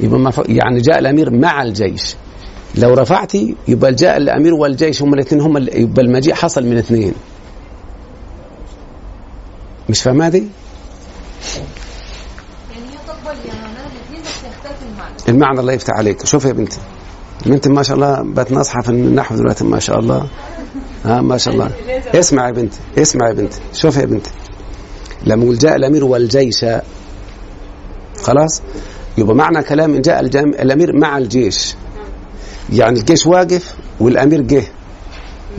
[0.00, 2.16] يبقى يعني جاء الأمير مع الجيش.
[2.74, 7.12] لو رفعتي يبقى جاء الأمير والجيش هم الاثنين هم يبقى المجيء حصل من اثنين
[9.88, 10.50] مش فاهمة دي؟ يعني
[12.86, 14.82] هي تقبل يعني معناها الاثنين بس يختلف
[15.28, 16.26] المعنى الله يفتح عليك.
[16.26, 16.78] شوف يا بنتي.
[17.46, 20.26] البنت ما شاء الله بقت ناصحة في النحو دلوقتي ما شاء الله.
[21.04, 21.70] ها ما شاء الله.
[22.14, 23.60] اسمع يا بنتي اسمع يا بنتي.
[23.72, 24.30] شوف يا بنتي.
[25.26, 26.64] لما يقول جاء الأمير والجيش
[28.22, 28.62] خلاص؟
[29.18, 30.20] يبقى معنى كلام إن جاء
[30.62, 31.74] الأمير مع الجيش.
[32.72, 34.62] يعني الجيش واقف والأمير جه.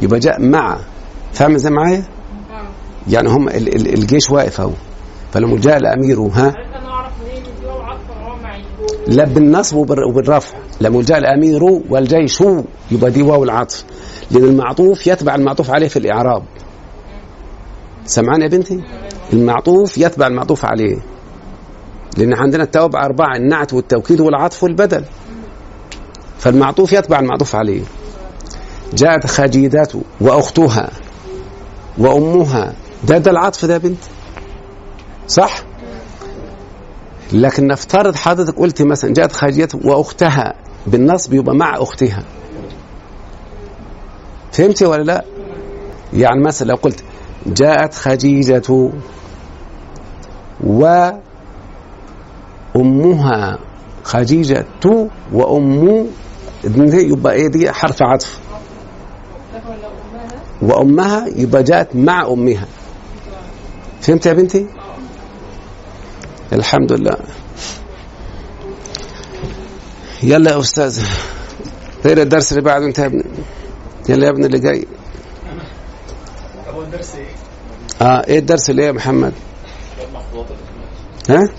[0.02, 0.78] يبقى جاء مع.
[1.34, 2.04] فاهم إزاي معايا؟
[3.08, 4.72] يعني هم ال- ال- الجيش واقف أهو.
[5.34, 8.62] فلما جاء الأمير ها عرفت أنا اعرف منين ان هو عطف وهو معي
[9.10, 10.58] لا بالنصب وبال- وبالرفع.
[10.82, 12.44] لما جاء الأمير والجيش
[12.92, 13.86] يبقى دي واو العطف.
[14.32, 16.44] لأن المعطوف يتبع المعطوف عليه في الإعراب.
[18.06, 18.84] سمعان يا بنتي؟
[19.34, 20.98] المعطوف يتبع المعطوف عليه.
[22.18, 25.04] لأن عندنا التوابع أربعة النعت والتوكيد والعطف والبدل.
[26.40, 27.82] فالمعطوف يتبع المعطوف عليه.
[28.94, 29.88] جاءت خديجة
[30.22, 30.90] وأختها
[31.98, 32.74] وأمها.
[33.04, 34.04] ده ده العطف ده يا بنت.
[35.28, 35.64] صح؟
[37.34, 40.54] لكن نفترض حضرتك قلت مثلا جاءت خديجة وأختها
[40.88, 42.24] بالنصب يبقى مع أختها.
[44.52, 45.26] فهمتي ولا لا؟
[46.14, 47.04] يعني مثلا لو قلت
[47.46, 48.92] جاءت خديجة
[50.64, 51.10] و
[52.76, 53.60] أمها
[54.04, 54.66] خديجة
[55.34, 56.08] وأم
[56.94, 58.40] يبقى إيه دي؟ حرف عطف.
[60.62, 62.66] وأمها يبقى جاءت مع أمها.
[64.02, 64.68] فهمت يا بنتي؟
[66.54, 67.18] الحمد لله
[70.24, 71.04] يلا يا أستاذ
[72.06, 73.24] غير الدرس اللي بعده أنت يا ابني
[74.10, 74.88] يلا يا ابني اللي جاي
[76.70, 77.26] هو الدرس إيه؟
[78.08, 79.34] آه إيه الدرس اللي إيه يا محمد؟
[81.30, 81.50] ها؟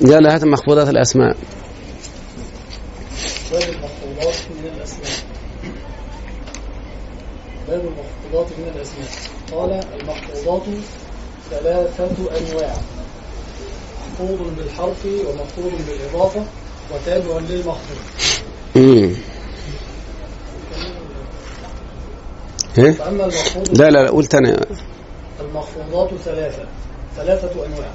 [0.00, 1.36] يلا هات مخفوضات الاسماء
[3.52, 5.10] باب المخفوضات من الأسماء
[7.68, 9.08] باب المخفوضات من الأسماء
[9.52, 10.62] قال المخفوضات
[11.60, 12.04] ثلاثة
[12.38, 12.74] أنواع.
[14.12, 16.44] مخفوض بالحرف ومخفوض بالإضافة
[16.94, 17.98] وتابع للمخفوض؟
[22.76, 24.56] فأما المخفوض لا لا لا قول تاني.
[25.40, 26.64] المخفوضات ثلاثة.
[27.16, 27.88] ثلاثة أنواع.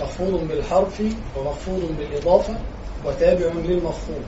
[0.00, 1.02] مخفوض بالحرف
[1.36, 2.54] ومخفوض بالإضافة
[3.04, 4.22] وتابع للمخفوض.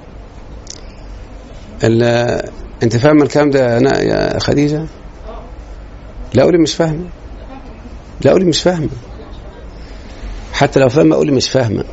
[1.85, 2.43] ال-
[2.83, 4.87] أنت فاهم الكلام ده أنا يا خديجة؟
[6.35, 7.05] لا قولي مش فاهمه.
[8.25, 8.89] لا قولي مش فاهمة
[10.53, 11.85] حتى لو فاهمة قولي مش فاهمة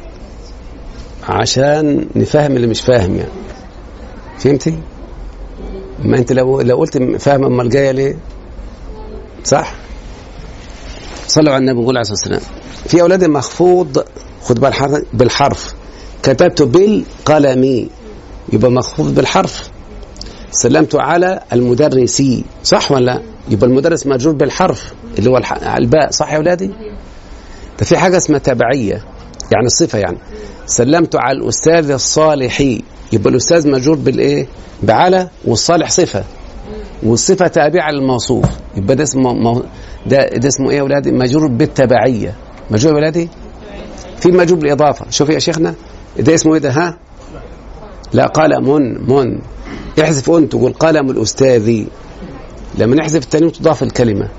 [1.30, 3.30] عشان نفهم اللي مش فاهم يعني
[4.40, 4.80] فهمتي؟
[6.00, 8.18] ما أنت لو لو قلت فاهمة أمال جاية ليه؟
[9.44, 9.74] صح؟
[11.28, 12.54] صلوا على النبي وقول عليه الصلاة والسلام
[12.88, 14.04] في أولاد مخفوض
[14.42, 15.74] خد بالحرف بالحرف
[16.24, 17.90] كتبت بالقلم
[18.54, 19.70] يبقى مخفوض بالحرف
[20.52, 25.42] سلمت على المدرسي صح ولا لا؟ يبقى المدرس مجرور بالحرف اللي هو.
[25.78, 26.68] الباء صح يا اولادي
[27.80, 29.04] ده في حاجة اسمها تبعية
[29.52, 30.18] يعني الصفه يعني.
[30.66, 32.82] سلمت على الأستاذ الصالحي
[33.14, 34.48] يبقى الأستاذ مجرور بالإيه؟
[34.84, 36.24] بعلى والصالح صفة.
[37.04, 38.46] والصفة تابعة للموصوف.
[38.76, 39.64] يبقى ده اسمه مو...
[40.06, 42.36] ده, ده اسمه إيه يا اولادي مجرور بالتبعية.
[42.72, 43.30] مجرور يا اولادي
[44.20, 45.06] في مجرور بالإضافة.
[45.10, 45.74] شوف يا شيخنا
[46.20, 46.98] ده اسمه إيه ده؟ ها؟
[48.14, 48.72] لا قلم
[49.08, 49.40] من
[50.02, 51.84] احذف أنت تقول قلم الأستاذ.
[52.78, 54.30] لما نحذف التنوين تضاف الكلمة.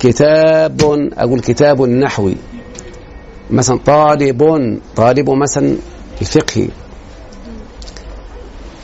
[0.00, 2.36] كتاب أقول كتاب نحوي.
[3.50, 4.42] مثلا طالب
[4.96, 5.76] طالب مثلا
[6.20, 6.68] الفقهي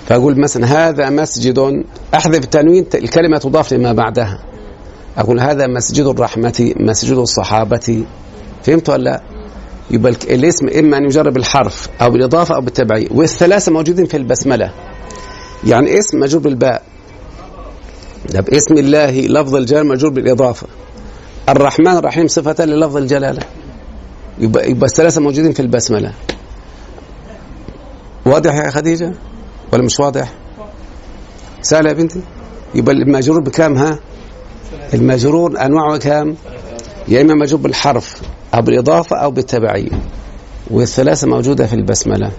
[0.06, 1.84] فأقول مثلا هذا مسجد
[2.14, 4.44] أحذف التنوين الكلمة تضاف لما بعدها.
[5.16, 8.04] أقول هذا مسجد الرحمة مسجد الصحابة.
[8.62, 9.22] فهمت ولا؟ لا؟
[9.90, 13.08] يبقى الاسم إما أن يجرب الحرف أو بالإضافة أو بالتبعية.
[13.10, 14.72] والثلاثة موجودين في البسملة.
[15.66, 16.82] يعني اسم مجرور بالباء.
[18.30, 20.66] ده باسم الله لفظ الجلال مجرور بالإضافة.
[21.48, 23.42] الرحمن الرحيم صفة للفظ الجلالة.
[24.38, 26.12] يبقى يبقى الثلاثة موجودين في البسملة.
[28.26, 29.12] واضح يا خديجة؟
[29.72, 30.32] ولا مش واضح؟
[31.62, 32.20] سهلة يا بنتي؟
[32.74, 33.98] يبقى المجرور بكام ها؟
[34.94, 36.36] المجرور أنواعه كام؟
[37.08, 38.22] يا إما مجرور بالحرف
[38.54, 39.90] أو بالإضافة أو بالتبعية.
[40.70, 42.30] والثلاثة موجودة في البسملة.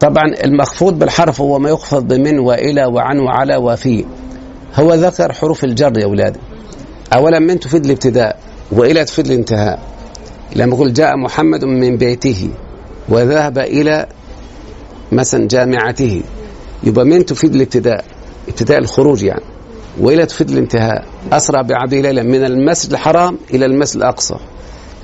[0.00, 4.04] طبعا المخفوض بالحرف هو ما يخفض بمن وإلى وعن وعلى وفي.
[4.74, 6.38] هو ذكر حروف الجر يا أولادي.
[7.12, 8.38] اولا من تفيد الابتداء
[8.72, 9.82] وإلى تفيد الانتهاء.
[10.56, 12.50] لما يقول جاء محمد من بيته
[13.08, 14.06] وذهب إلى
[15.12, 16.22] مثلا جامعته.
[16.82, 18.04] يبقى من تفيد الابتداء؟
[18.48, 19.44] ابتداء الخروج يعني.
[20.00, 21.04] وإلى تفيد الانتهاء.
[21.32, 24.36] أسرع بعبد ليلا من المسجد الحرام إلى المسجد الأقصى.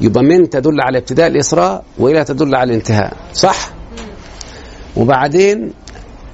[0.00, 3.12] يبقى من تدل على ابتداء الإسراء وإلى تدل على الانتهاء.
[3.32, 3.70] صح؟
[4.96, 5.72] وبعدين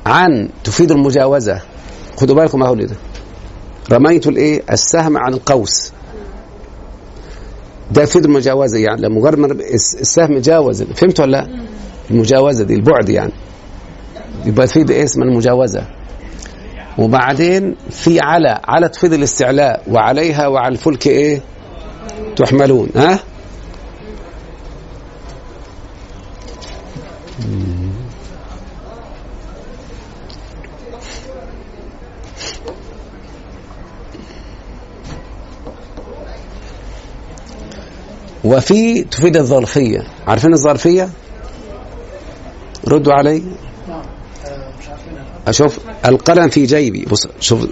[0.07, 1.61] عن تفيد المجاوزة
[2.17, 2.97] خدوا بالكم اهو ده
[3.93, 5.93] رميت الإيه؟ السهم عن القوس.
[7.91, 9.61] ده يفيد المجاوزة يعني لما مجرد
[10.01, 11.49] السهم جاوز فهمت ولا لا؟
[12.11, 13.33] المجاوزة دي البعد يعني.
[14.45, 15.87] يبقى يفيد إيه؟ اسم المجاوزة.
[16.99, 21.41] وبعدين في على على تفيد الاستعلاء وعليها وعلى الفلك إيه؟
[22.37, 22.89] تحملون.
[22.97, 23.19] ها؟
[38.45, 40.07] وفي تفيد الظرفية.
[40.27, 41.09] عارفين الظرفية؟
[42.89, 43.43] ردوا علي.
[45.49, 47.05] أشوف القلم في جيبي.
[47.05, 47.67] بص شوف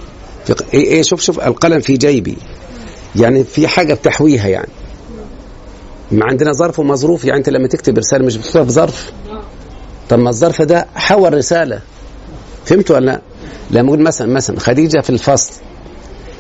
[0.45, 2.37] في إيه إيه شوف شوف القلم في جيبي.
[3.17, 4.69] يعني في حاجة بتحويها يعني.
[6.11, 9.13] ما عندنا ظرف ومظروف يعني أنت لما تكتب رسالة مش بتكتبها بظرف
[10.09, 11.81] طب ما الظرف ده حوى الرسالة
[12.65, 13.21] فهمت ولا لا؟
[13.71, 15.53] لما أقول مثلا مثلا خديجة في الفصل.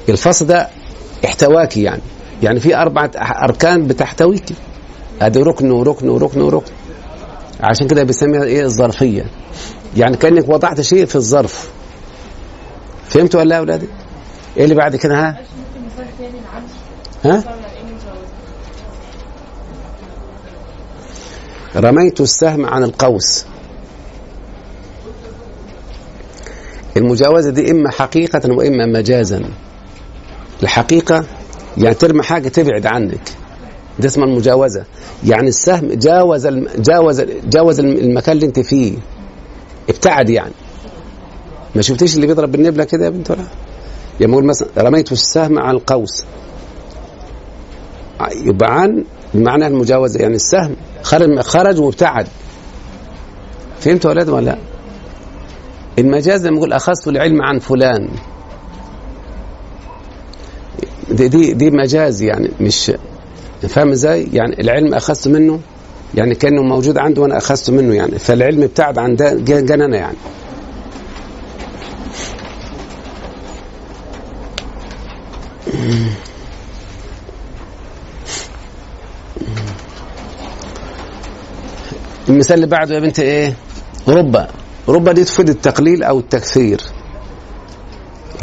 [0.08, 0.68] الفصل ده
[1.24, 2.02] احتواكي يعني.
[2.42, 4.54] يعني في أربعة أركان بتحتويكي
[5.22, 6.72] ادي ركن وركن وركن وركن.
[7.60, 9.26] عشان كده بيسميها إيه؟ الظرفية.
[9.96, 11.70] يعني كأنك وضعت شيء في الظرف.
[13.08, 13.86] فهمت ولا لا يا أولادي؟
[14.56, 15.36] إيه اللي بعد كده؟ ها؟
[17.24, 17.44] ها؟
[21.76, 23.44] رميت السهم عن القوس.
[26.96, 29.50] المجاوزة دي إما حقيقة وإما مجازا.
[30.62, 31.24] الحقيقة
[31.78, 33.20] يعني ترمي حاجة تبعد عنك.
[33.98, 34.84] ده اسمها المجاوزة.
[35.26, 36.68] يعني السهم جاوز الم...
[36.78, 38.94] جاوز جاوز الم- المكان اللي انت فيه.
[39.88, 40.52] ابتعد يعني.
[41.74, 43.42] ما شفتيش اللي بيضرب بالنبلة كده يا بنت ولا؟
[44.20, 46.24] يعني يقول مثلا رميت السهم عن القوس.
[48.44, 49.04] يبقى عن
[49.34, 50.20] بمعنى المجاوزة.
[50.20, 52.26] يعني السهم خرج خرج وابتعد.
[53.80, 54.58] فهمت يا ولاد ولا لا؟
[55.98, 58.08] المجاز لما يقول أخذت العلم عن فلان.
[61.10, 62.92] دي دي, دي مجاز يعني مش
[63.68, 65.60] فاهم إزاي؟ يعني العلم أخذت منه؟
[66.14, 70.16] يعني كأنه موجود عنده وأنا أخذته منه يعني فالعلم ابتعد عن ده جنانا يعني.
[82.28, 83.54] المثال اللي بعده يا بنتي إيه؟
[84.08, 84.46] رب
[84.88, 86.80] رب دي تفيد التقليل أو التكثير.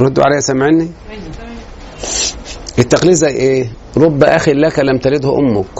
[0.01, 0.89] ردوا عليا سامعني؟
[2.79, 3.67] التقليل زي إيه؟
[3.97, 5.79] رب اخ لك لم تلده أمك.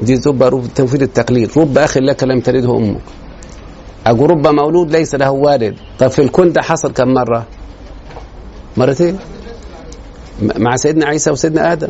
[0.00, 3.00] دي تبقى رب تفيد التقليل رب اخ لك لم تلده أمك.
[4.06, 5.74] أقول رب مولود ليس له والد.
[5.98, 7.46] طب في الكون ده حصل كم مرة؟
[8.76, 9.18] مرتين.
[10.42, 11.88] مع سيدنا عيسى وسيدنا آدم.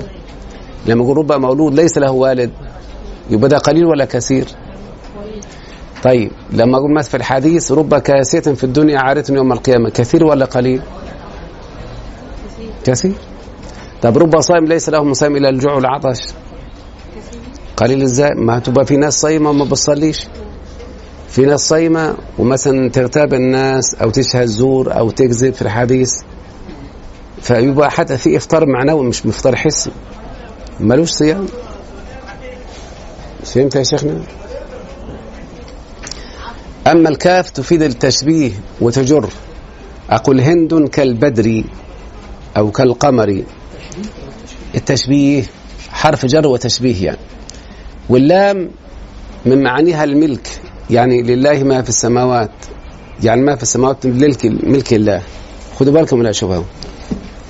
[0.86, 2.50] لما يقول رب مولود ليس له والد
[3.30, 4.46] يبقى ده قليل ولا كثير؟
[6.02, 9.90] طيب لما أقول مثلا في الحديث رب كاسية في الدنيا عارة يوم القيامة.
[9.90, 10.82] كثير ولا قليل؟
[12.84, 13.12] كثير.
[14.04, 16.20] طب رب صائم ليس له من صائم إلا الجوع والعطش.
[17.76, 20.26] قليل إزاي؟ ما تبقى في ناس صايمة وما بتصليش.
[21.28, 26.12] في ناس صايمة ومثلا تغتاب الناس أو تشهد زور أو تكذب في الحديث.
[27.42, 29.90] فيبقى حتى في إفطار معنوي مش افطار حسي.
[30.80, 31.46] ملوش صيام.
[33.44, 34.20] فهمت يا شيخنا؟
[36.86, 39.28] أما الكاف تفيد التشبيه وتجر.
[40.10, 41.64] أقول هند كالبدر
[42.56, 43.44] أو كالقمر.
[44.74, 45.42] التشبيه
[45.90, 47.18] حرف جر وتشبيه يعني.
[48.08, 48.70] واللام
[49.46, 50.48] من معانيها الملك
[50.90, 52.50] يعني لله ما في السماوات
[53.22, 55.22] يعني ما في السماوات ملك ملك الله.
[55.78, 56.62] خدوا بالكم من شوفوا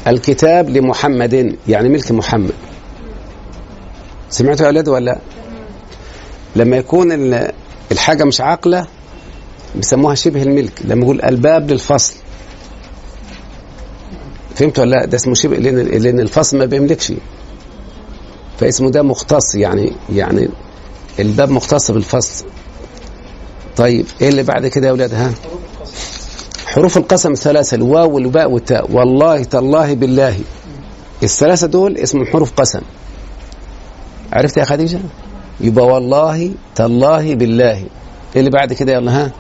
[0.07, 2.53] الكتاب لمحمد يعني ملك محمد.
[4.31, 5.19] سمعتوا يا أولاد ولا؟ لا؟
[6.57, 7.53] لما يكون ال-
[7.93, 8.87] الحاجة مش عاقلة
[9.75, 12.15] بيسموها شبه الملك لما يقول الباب للفصل.
[14.55, 17.13] فهمت ولا لا؟ ده اسمه شبه لأن لأن الفصل ما بيملكش.
[18.61, 20.49] فاسمه ده مختص يعني يعني
[21.19, 22.45] الباب مختص بالفصل.
[23.77, 25.33] طيب إيه اللي بعد كده يا أولاد ها؟
[26.67, 28.91] حروف القسم ثلاثة الواو والباء والتاء.
[28.91, 30.41] والله تالله بالله.
[31.23, 32.81] الثلاثة دول اسمهم حروف قسم.
[34.33, 35.01] عرفت يا خديجة؟
[35.61, 37.77] يبقى والله تالله بالله.
[37.77, 37.87] إيه
[38.37, 39.31] اللي بعد كده؟ يلا ها؟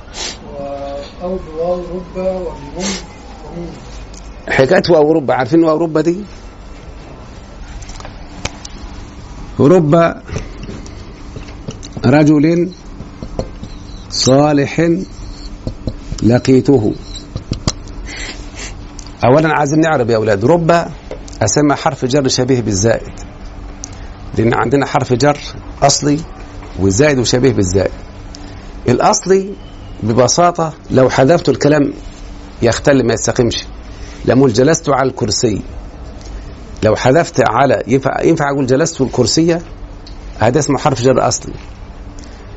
[4.90, 6.16] واو رب عارفين واو رب دي؟
[9.60, 10.14] رب
[12.04, 12.70] رجل
[14.10, 14.90] صالح
[16.22, 16.94] لقيته.
[19.24, 20.70] اولا عايزين نعرف يا أولاد رب
[21.42, 23.12] أسمى حرف جر شبيه بالزائد.
[24.38, 25.38] لأن عندنا حرف جر
[25.82, 26.20] أصلي
[26.80, 27.92] وزائد وشبيه بالزائد.
[28.88, 29.54] الأصلي
[30.02, 31.92] ببساطة لو حذفت الكلام
[32.62, 33.66] يختل ما يستقيمش.
[34.24, 35.62] لما جلست على الكرسي.
[36.82, 39.62] لو حذفت على ينفع ينفع أقول جلست الكرسية
[40.38, 41.54] هذا اسمه حرف جر اصلي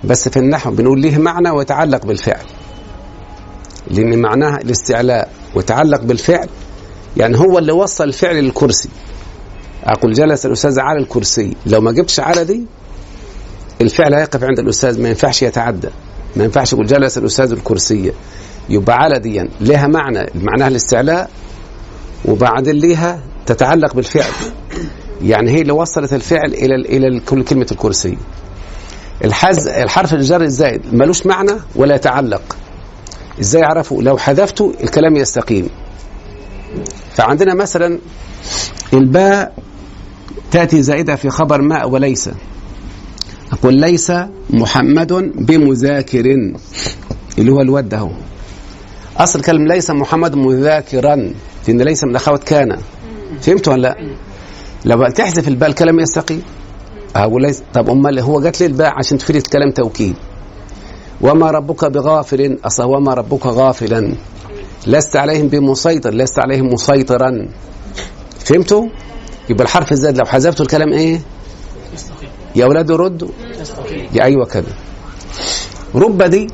[0.04, 2.46] بس في النحو بنقول ليه معنى ويتعلق بالفعل.
[3.92, 6.50] لأن معناها الاستعلاء وتعلق بالفعل
[7.18, 8.90] يعني هو اللي وصل الفعل للكرسي.
[9.84, 11.56] أقول جلس الأستاذ على الكرسي.
[11.66, 12.66] لو ما جبتش على دي
[13.82, 15.90] الفعل هيقف عند الأستاذ ما ينفعش يتعدى.
[16.36, 18.12] ما ينفعش يقول جلس الأستاذ الكرسيه
[18.70, 20.30] يبقى على دي لها معنى.
[20.36, 21.30] معناها الاستعلاء
[22.28, 24.32] وبعدين ليها تتعلق بالفعل.
[25.22, 28.18] يعني هي اللي وصلت الفعل إلى إلى كل كلمة الكرسي.
[29.24, 32.58] الحز الحرف الجر الزائد ملوش معنى ولا يتعلق.
[33.40, 35.70] إزاي اعرفه لو حذفته الكلام يستقيم.
[37.14, 38.00] فعندنا مثلا
[38.94, 39.54] الباء
[40.52, 42.30] تأتي زائدة في خبر ما وليس.
[43.52, 44.12] أقول ليس
[44.50, 46.26] محمد بمذاكر.
[47.38, 48.12] اللي هو الود اهو
[49.18, 51.34] أصل كلمه ليس محمد مذاكرا.
[51.68, 52.78] لأن ليس من أخوات كان.
[53.42, 53.96] فهمت ولا لا؟
[54.86, 56.42] لو تحذف الباء الكلام يستقيم.
[57.16, 60.16] أقول ليس طب أمال هو جات لي الباء عشان تفيد الكلام توكيد.
[61.22, 64.14] وما ربك بغافل أصلا وما ربك غافلا.
[64.88, 67.48] لست عليهم بمسيطر لست عليهم مسيطرا.
[68.40, 68.86] فهمتوا؟
[69.50, 71.22] يبقى الحرف الزاد لو حذفته الكلام إيه؟
[72.56, 73.28] يا أولاد ردوا
[74.14, 74.72] يا أيوه كده.
[75.96, 76.48] رب دي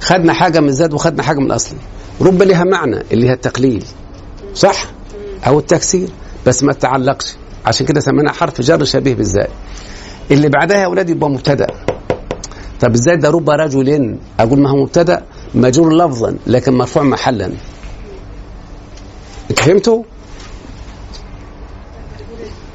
[0.00, 1.78] خدنا حاجة من الزاد وخدنا حاجة من الاصلي
[2.20, 3.84] رب لها معنى اللي هي التقليل.
[4.54, 4.84] صح؟
[5.46, 6.08] أو التكسير.
[6.46, 7.36] بس ما تتعلقش.
[7.66, 9.50] عشان كده سميناها حرف جر شبيه بالزائد
[10.30, 11.66] اللي بعدها يا أولاد يبقى مبتدأ.
[12.80, 15.22] طب إزاي ده رب رجل أقول ما هو مبتدأ؟
[15.54, 17.52] مجرور لفظا لكن مرفوع محلا.
[19.56, 20.02] فهمتوا؟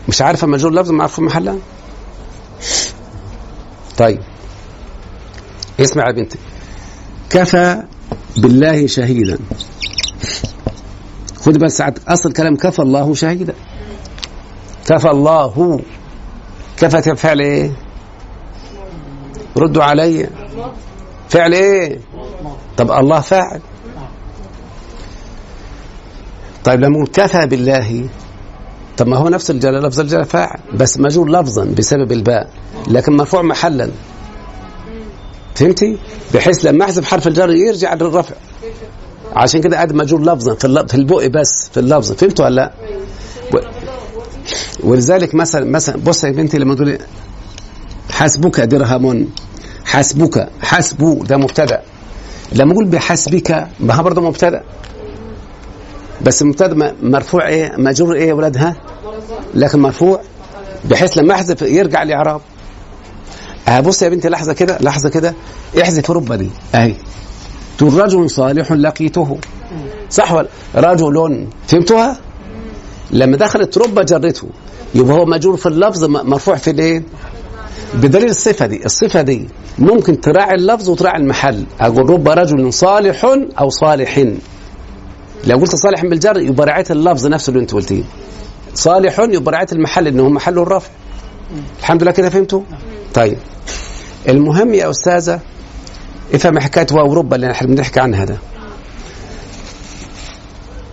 [0.09, 1.59] مش عارفة مجرور لفظا مرفوع محلا؟
[3.97, 4.19] طيب.
[5.79, 6.37] اسمع يا بنتي.
[7.29, 7.83] كفى
[8.37, 9.37] بالله شهيدا.
[11.45, 13.53] خد بس ساعات أصل كلام كفى الله شهيدا.
[14.85, 15.79] كفى الله.
[16.77, 17.71] كفى فعل إيه؟
[19.57, 20.29] ردوا علي.
[21.29, 21.99] فعل إيه؟
[22.77, 23.61] طب الله فاعل.
[26.63, 28.09] طيب لما نقول كفى بالله
[28.97, 30.59] طب ما هو نفس الجلاله لفظ الجلاله فاعل.
[30.73, 32.49] بس مجرور لفظا بسبب الباء
[32.87, 33.91] لكن مرفوع محلا.
[35.55, 35.97] فهمتي؟
[36.33, 38.35] بحيث لما أحذف حرف الجر يرجع للرفع.
[39.35, 40.85] عشان كده قاعد مجرور لفظا في اللف...
[40.85, 42.11] في البق بس في اللفظ.
[42.11, 42.71] فهمتوا ولا لا.
[44.83, 46.97] ولذلك مثلا مثلا بص يا بنتي لما تقولي
[48.11, 49.29] حسبك درهم
[49.85, 51.81] حسبك حسبو ده مبتدأ.
[52.51, 54.63] لما أقول بحسبك ما هو برضه مبتدأ.
[56.21, 58.75] بس مبتدا مرفوع إيه؟ مجرور إيه يا ولاد؟ ها؟
[59.53, 60.21] لكن مرفوع
[60.89, 62.41] بحيث لما أحذف يرجع الإعراب.
[63.67, 65.33] أه بص يا بنتي لحظة كده لحظة كده.
[65.81, 66.95] احذف رب دي أهي.
[67.77, 69.37] تقول رجل صالح لقيته.
[70.09, 72.17] صح ولا؟ رجل فهمتوها؟
[73.11, 74.47] لما دخلت رب جرته.
[74.95, 77.03] يبقى هو مجرور في اللفظ مرفوع في الايه؟
[77.93, 78.85] بدليل الصفة دي.
[78.85, 79.47] الصفة دي
[79.79, 81.65] ممكن تراعي اللفظ وتراعي المحل.
[81.79, 83.25] أقول رب رجل صالح
[83.59, 84.19] أو صالح.
[85.47, 88.03] لو قلت صالح بالجر يبقى رعايه اللفظ نفسه اللي انت قلتيه.
[88.73, 90.89] صالح يبقى رعايه المحل إنه محله الرفع.
[91.79, 92.61] الحمد لله كده فهمتوا؟
[93.13, 93.37] طيب.
[94.29, 95.39] المهم يا أستاذة
[96.33, 98.37] افهم حكايه واو ربا اللي إحنا بنحكي عنها ده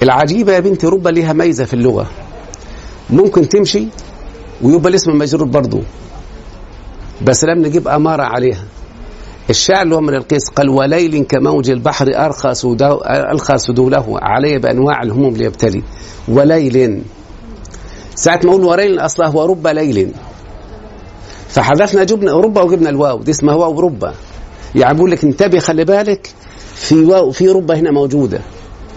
[0.03, 2.07] العجيبة يا بنتي ربا ليها ميزة في اللغة.
[3.11, 3.87] ممكن تمشي
[4.63, 5.83] ويبقى الاسم مجرور برضه
[7.23, 8.65] بس لم نجيب أمارة عليها.
[9.51, 13.01] الشاعر اللي هو من القيس قال وليل كموج البحر أرخى سدو
[13.33, 15.83] ألخى سدوله علي بأنواع الهموم ليبتلي
[16.29, 17.03] وليل.
[18.15, 20.13] ساعة ما أقول وليل أصلا هو رب ليل.
[21.49, 23.19] فحذفنا جبنا ربا وجبنا الواو.
[23.23, 24.15] دي اسمها واو ربا.
[24.75, 26.31] يعني بقول لك انتبه خلي بالك
[26.75, 28.41] في واو في ربا هنا موجودة.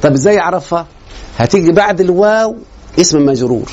[0.02, 0.88] طب إزاي اعرفها
[1.38, 2.56] هتيجي بعد الواو
[3.00, 3.72] اسم مجرور.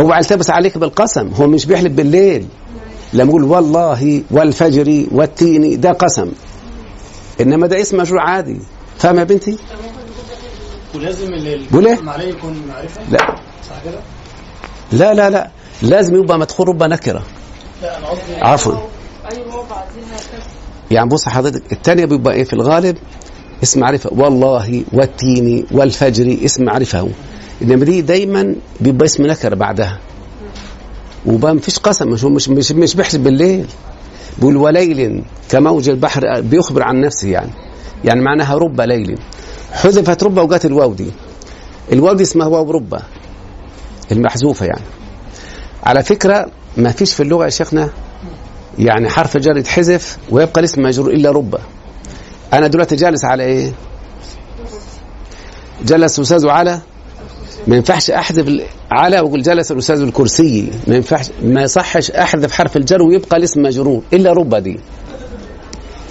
[0.00, 2.46] اوعى التبس عليك بالقسم هو مش بيحلف بالليل.
[3.12, 6.32] لما يقول والله والفجر والتين ده قسم.
[7.40, 8.60] إنما ده اسم مجرور عادي.
[8.98, 9.58] فاهم يا بنتي؟
[10.94, 13.18] ولازم اللي إيه؟ الحكم عليه يكون معرفة؟ لا.
[13.70, 14.00] صح كده؟
[14.92, 15.50] لا لا لا.
[15.82, 17.22] لازم يبقى مدخول ربا نكرة.
[17.82, 18.72] لا أنا قصدي عفوا.
[18.72, 20.57] بعديها كذا.
[20.90, 22.96] يعني بص حضرتك الثانية بيبقى إيه في الغالب؟
[23.62, 27.08] اسم معرفة والله والتين والفجر اسم معرفة هو.
[27.62, 29.98] إنما دي دايما بيبقى اسم نكرة بعدها.
[31.26, 33.66] وبقى مفيش قسم مش مش مش, مش بيحسب بالليل.
[34.38, 37.50] بيقول وليل كموج البحر بيخبر عن نفسه يعني.
[38.04, 39.18] يعني معناها رب ليل.
[39.72, 41.10] حذفت رب وجات الواو دي.
[41.92, 42.98] الواو دي اسمها واو رب.
[44.12, 44.84] المحذوفة يعني.
[45.84, 47.88] على فكرة ما فيش في اللغة يا شيخنا
[48.78, 51.58] يعني حرف جر يتحذف ويبقى الاسم مجرور إلا رب.
[52.52, 53.72] أنا دلوقتي جالس على إيه؟
[55.84, 56.80] جلس أستاذ على
[57.66, 60.70] ما ينفعش أحذف ال- على وأقول جلس الأستاذ الكرسي.
[60.86, 64.80] ما ينفعش ما يصحش أحذف حرف الجر ويبقى الاسم مجرور إلا رب دي.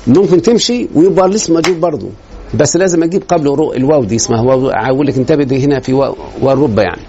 [0.07, 2.09] ممكن تمشي ويبقى الاسم مجرور برضه
[2.53, 6.15] بس لازم أجيب قبله الواو دي اسمها واو أقول لك انتبه دي هنا في واو
[6.41, 7.01] والربع يعني.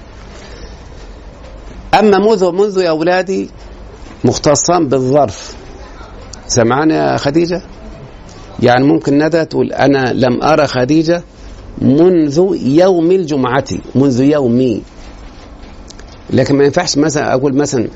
[1.98, 3.50] أما منذ منذ يا أولادي
[4.24, 5.54] مختصان بالظرف.
[6.46, 7.62] سمعان يا خديجة؟
[8.62, 11.22] يعني ممكن ندى تقول أنا لم أرى خديجة
[11.78, 13.64] منذ يوم الجمعة
[13.94, 14.82] منذ يومي.
[16.30, 17.88] لكن ما ينفعش مثلا أقول مثلا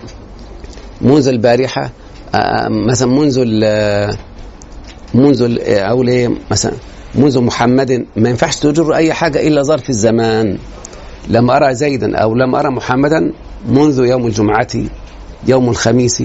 [1.00, 1.90] منذ البارحة
[2.34, 3.38] آه، مثلا منذ
[5.14, 6.72] منذ أقول إيه مثلا
[7.14, 8.06] منذ محمد.
[8.16, 10.58] ما ينفعش تجر أي حاجة إلا ظرف الزمان.
[11.28, 13.32] لم أرى زيدا أو لم أرى محمدا
[13.68, 14.68] منذ يوم الجمعة.
[15.47, 16.22] يوم الخميس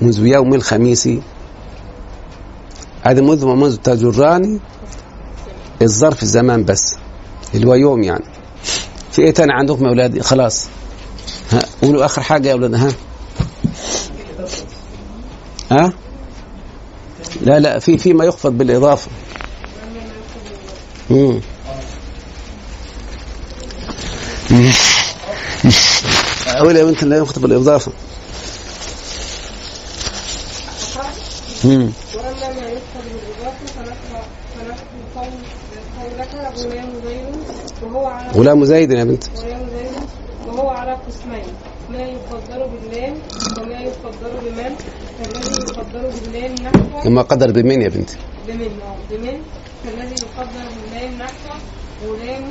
[0.00, 1.08] منذ يوم الخميس.
[3.02, 4.60] هذا منذ ومنذ تجراني
[5.82, 6.96] الظرف الزمان بس
[7.54, 8.24] اللي هو يوم يعني.
[9.12, 10.66] في إيه تاني عندكم يا أولاد خلاص.
[11.52, 12.92] ها قولوا آخر حاجة يا أولاد ها؟
[15.70, 15.92] ها؟
[17.40, 19.10] لا لا في في ما يخفض بالإضافة.
[21.10, 21.40] امم
[26.76, 27.92] يا بنت لا ما بالإضافة
[35.14, 35.32] قول
[35.96, 36.28] قولك
[38.34, 39.24] غلام زيد يا بنت.
[39.38, 40.02] غلام زيد
[40.46, 41.44] وهو على قسمين.
[41.90, 43.14] ما يقدر باللام
[43.58, 44.74] وما يقدر بمن
[45.18, 48.10] فالذي يقدر باللام نحو لما قدر بمين يا بنت.
[48.48, 48.70] بمن.
[49.10, 49.40] بمن.
[49.84, 51.58] فالذي يقدر باللام نحو
[52.06, 52.44] غلام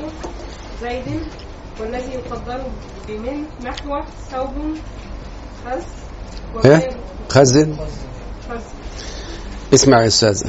[0.81, 1.21] زيد
[1.79, 2.63] والذي يقدر
[3.07, 4.01] بمن نحو
[4.31, 4.53] ثوب
[5.65, 5.85] خس
[6.65, 6.89] إيه؟
[7.29, 7.75] خزن
[9.73, 10.43] اسمع يا أستاذ.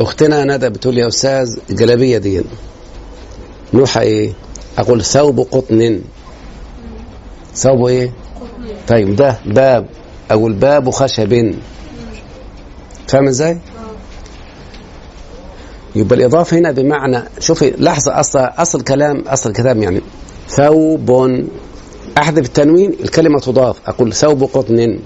[0.00, 2.42] أختنا ندى بتقول يا أستاذ الجلابيه دي.
[3.74, 4.32] نوحة إيه؟
[4.78, 6.00] أقول ثوب قطن.
[7.54, 8.10] ثوب إيه؟
[8.88, 9.86] طيب ده باب.
[10.30, 11.54] أقول باب خشب.
[13.08, 13.58] فاهم إزاي؟
[15.94, 20.00] يبقى الإضافة هنا بمعنى شوفي لحظة أصل أصل كلام أصل الكلام يعني.
[20.48, 21.10] ثوب
[22.18, 23.76] أحذف التنوين الكلمة تضاف.
[23.86, 24.98] أقول ثوب قطن.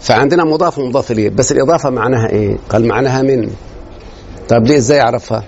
[0.00, 1.28] فعندنا مضاف ومضاف إليه.
[1.30, 3.50] بس الإضافة معناها إيه؟ قال معناها من.
[4.48, 5.44] طب ليه؟ إزاي أعرفها؟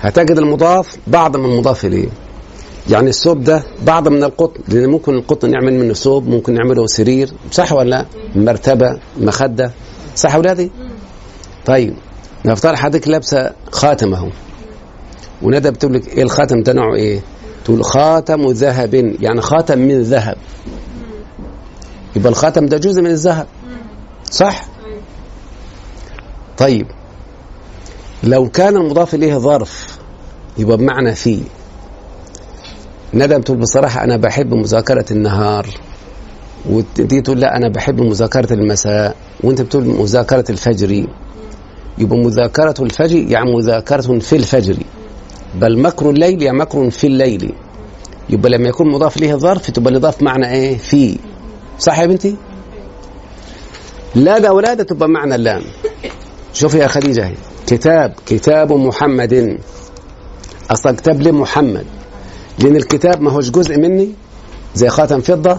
[0.00, 2.08] هتجد المضاف بعض من المضاف إليه
[2.90, 7.32] يعني الثوب ده بعض من القطن لأن ممكن القطن نعمل منه ثوب ممكن نعمله سرير
[7.52, 9.70] صح ولا لا؟ مرتبة مخدة
[10.16, 10.70] صح أولادي؟
[11.66, 11.94] طيب
[12.44, 14.28] نفترض حضرتك لابسة خاتم أهو
[15.42, 17.20] وندى بتقول لك إيه الخاتم ده نوعه إيه؟
[17.64, 20.36] تقول خاتم ذهب يعني خاتم من ذهب
[22.16, 23.46] يبقى الخاتم ده جزء من الذهب
[24.30, 24.64] صح؟
[26.58, 26.86] طيب
[28.24, 29.98] لو كان المضاف إليه ظرف
[30.58, 31.40] يبقى بمعنى في
[33.14, 35.66] ندى بتقول بصراحة أنا بحب مذاكرة النهار
[36.70, 41.06] ودي تقول لا أنا بحب مذاكرة المساء وأنت بتقول مذاكرة الفجر.
[41.98, 44.76] يبقى مذاكرة الفجر يعني مذاكرة في الفجر.
[45.54, 47.52] بل مكر الليل يعني مكر في الليل.
[48.30, 51.18] يبقى لما يكون مضاف ليه ظرف تبقى الإضافة معنى إيه؟ في
[51.78, 52.36] صح يا بنتي؟
[54.14, 55.62] لا ده ولادة تبقى معنى اللام.
[56.52, 57.34] شوفي يا خديجة هي.
[57.68, 59.58] كتاب كتاب محمد.
[60.70, 61.86] أصلا كتاب لمحمد
[62.58, 64.12] لأن الكتاب ما هوش جزء مني.
[64.74, 65.58] زي خاتم فضة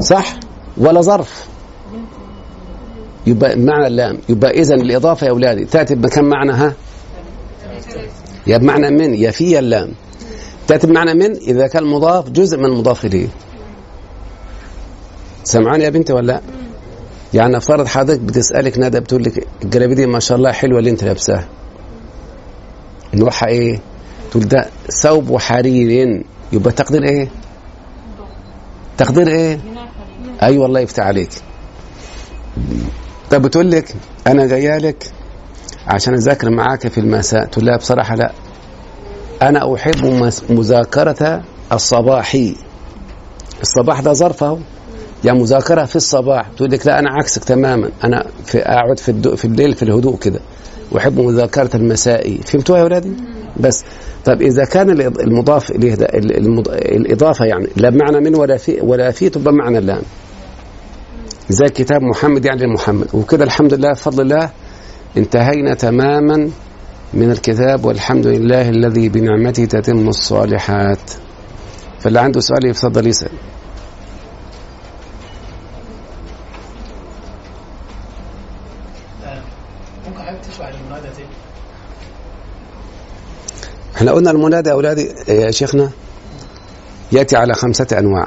[0.00, 0.34] صح؟
[0.76, 1.48] ولا ظرف.
[3.26, 4.18] يبقى معنى اللام.
[4.28, 5.64] يبقى اذا الإضافة يا أولادي.
[5.64, 6.74] تأتي بكم معنى ها؟
[8.46, 9.92] يا بمعنى من؟ يا في اللام.
[10.68, 13.28] تأتي بمعنى من؟ إذا كان مضاف جزء من المضاف إليه.
[15.44, 16.40] سمعان يا بنتي ولا لا؟
[17.34, 21.04] يعني افترض حضرتك بتسألك ندى بتقول لك الجلابية دي ما شاء الله حلوة اللي أنت
[21.04, 21.48] لابساها.
[23.14, 23.80] نوعها إيه؟
[24.30, 24.68] تقول ده
[25.02, 26.22] ثوب حرير
[26.52, 27.28] يبقى تقدير إيه؟
[28.98, 31.30] تقدير إيه؟ أي أيوة والله يفتح عليك.
[33.30, 33.94] طب بتقول لك
[34.26, 35.10] أنا جاية لك
[35.86, 37.44] عشان أذاكر معاك في المساء.
[37.46, 38.32] تقول لها بصراحة لا.
[39.42, 40.04] أنا أحب
[40.50, 42.56] مذاكرة الصباحي.
[43.62, 44.58] الصباح ده ظرف أهو.
[45.24, 47.90] يعني مذاكرة في الصباح تقول لك لا أنا عكسك تماما.
[48.04, 50.40] أنا في أقعد في في الليل في الهدوء كده.
[50.92, 52.40] وأحب مذاكرة المسائي.
[52.46, 53.12] فهمتوها يا أولادي؟
[53.60, 53.84] بس.
[54.24, 56.06] طب إذا كان المضاف إليه ده
[56.96, 60.02] الإضافة يعني لا معنى من ولا في ولا في تبقى معنى اللام
[61.48, 64.50] زي كتاب محمد يعني محمد وكده الحمد لله بفضل الله
[65.16, 66.50] انتهينا تماما
[67.14, 71.10] من الكتاب والحمد لله الذي بنعمته تتم الصالحات.
[72.00, 73.30] فاللي عنده سؤال يفضل يسأل
[79.24, 79.42] آه،
[80.08, 81.28] ممكن حضرتك تشرح المنادى تاني
[84.00, 85.90] إحنا قلنا المنادى يا أولادي يا شيخنا؟
[87.12, 88.26] يأتي على خمسة أنواع.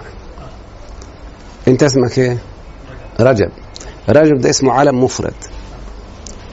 [1.68, 2.38] أنت اسمك إيه؟
[3.20, 3.50] رجب.
[4.10, 5.34] رجب ده اسمه علم مفرد.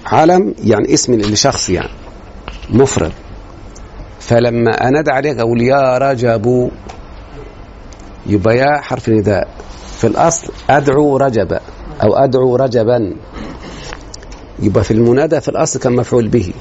[0.06, 1.90] علم يعني اسم لشخص يعني
[2.70, 3.12] مفرد.
[4.20, 6.70] فلما انادى عليك أقول يا رجب
[8.26, 9.48] يبقى يا حرف نداء
[9.98, 11.58] في الأصل أدعو رجب
[12.02, 13.16] أو أدعو رجبا.
[14.58, 16.52] يبقى في المنادى في الأصل كان مفعول به.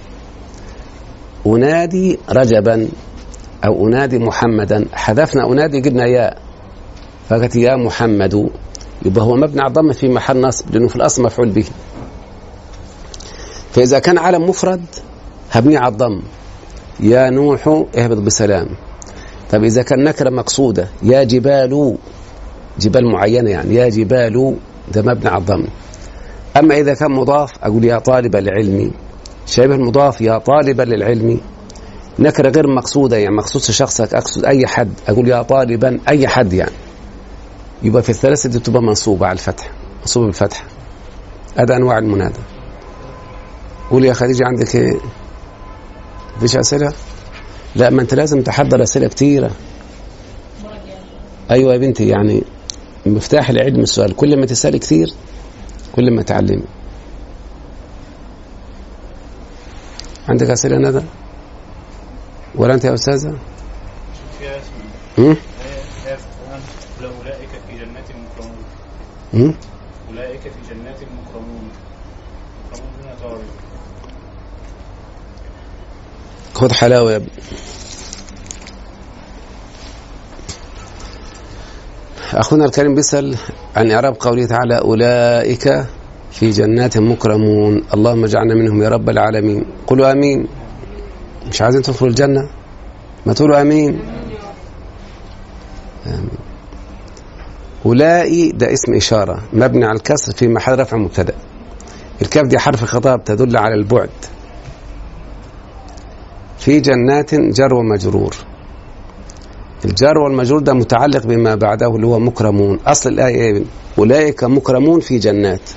[1.56, 2.88] أنادي رجبا
[3.66, 4.86] أو أنادي محمدا.
[4.93, 6.38] حذفنا أنادي جبنا ياء
[7.30, 8.50] فقالت يا محمد.
[9.06, 11.66] يبقى هو مبني على الضم في محل نصب لأنه في الأصل مفعول به.
[13.74, 14.82] فإذا كان علم مفرد
[15.52, 16.22] هبنيه على الضم.
[17.00, 18.68] يا نوح اهبط بسلام.
[19.52, 21.97] طب إذا كان نكرة مقصودة يا جبال
[22.80, 24.56] جبال معينة يعني يا جبال
[24.93, 25.64] ده مبني على الضم.
[26.58, 28.91] أما إذا كان مضاف أقول يا طالب العلم.
[29.50, 31.41] شبه المضاف يا طالبا للعلم.
[32.20, 34.14] نكرة غير مقصودة يعني مخصوص شخصك.
[34.14, 34.93] أقصد أي حد.
[35.08, 36.72] أقول يا طالبا أي حد يعني.
[37.84, 39.72] يبقى في الثلاثة دي تبقى منصوبة على الفتح.
[40.02, 40.66] منصوبة بالفتح
[41.58, 42.39] هذا أنواع المنادى.
[43.91, 44.97] قول يا خديجة عندك إيه؟
[46.38, 46.93] مفيش أسئلة؟
[47.76, 49.52] لا ما أنت لازم تحضر أسئلة كتيرة.
[51.52, 52.43] أيوة يا بنتي يعني
[53.06, 54.16] مفتاح العلم السؤال.
[54.16, 55.08] كل ما تسألي كتير
[55.95, 56.64] كل ما تعلمي
[60.30, 61.05] عندك أسئلة ندى؟
[62.55, 63.36] ولا أنت يا أستاذة؟
[64.39, 64.71] فيها اسم
[65.17, 65.36] هم؟ آية
[66.07, 66.25] آية في
[67.01, 68.63] القرآن أولئك في جنات مكرمون
[69.34, 69.55] هم؟
[70.09, 71.69] أولئك في جنات مكرمون
[72.71, 73.41] مكرمون هنا طارق
[76.53, 77.30] خد حلاوة يا ابني
[82.34, 83.36] أخونا الكريم بيسأل
[83.75, 85.86] عن إعراب قوله تعالى أولئك
[86.32, 90.47] في جنات مكرمون اللهم اجعلنا منهم يا رب العالمين قولوا آمين.
[91.49, 92.49] مش عايزين تدخلوا الجنة؟
[93.25, 93.99] ما تقولوا آمين.
[96.07, 96.29] آمين.
[97.85, 101.33] أولئي ده اسم إشارة مبني على الكسر في محل رفع مبتدأ.
[102.21, 104.09] الكاف دي حرف خطاب تدل على البعد.
[106.59, 108.35] في جنات جر ومجرور.
[109.85, 112.79] الجر والمجرور ده متعلق بما بعده اللي هو مكرمون.
[112.85, 113.63] أصل الآية إيه؟
[113.99, 115.69] أولئك مكرمون في جنات.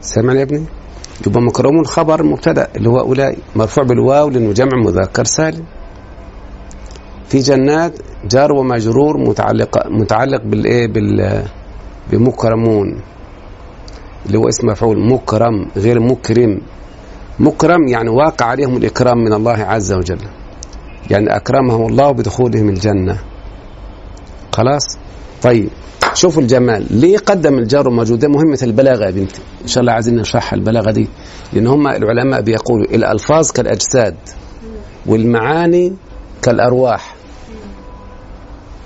[0.00, 0.64] سامع يا ابني؟
[1.26, 5.64] يبقى مكرمون خبر مبتدأ اللي هو أولئك مرفوع بالواو لأنه جمع مذكر سالم.
[7.28, 7.92] في جنات
[8.24, 11.42] جار ومجرور متعلق متعلق بالايه بال
[12.12, 13.00] بمكرمون
[14.26, 16.60] اللي هو اسم مفعول مكرم غير مكرم.
[17.40, 20.18] مكرم يعني واقع عليهم الإكرام من الله عز وجل.
[21.10, 23.18] يعني أكرمهم الله بدخولهم الجنة.
[24.52, 24.98] خلاص؟
[25.42, 25.68] طيب.
[26.14, 26.86] شوفوا الجمال.
[26.90, 29.40] ليه قدم الجار والمجرور ده مهمة البلاغة يا بنتي.
[29.62, 31.08] إن شاء الله عايزين نشرحها البلاغة دي.
[31.52, 34.16] لأن هم العلماء بيقولوا الألفاظ كالأجساد
[35.06, 35.92] والمعاني
[36.42, 37.14] كالأرواح.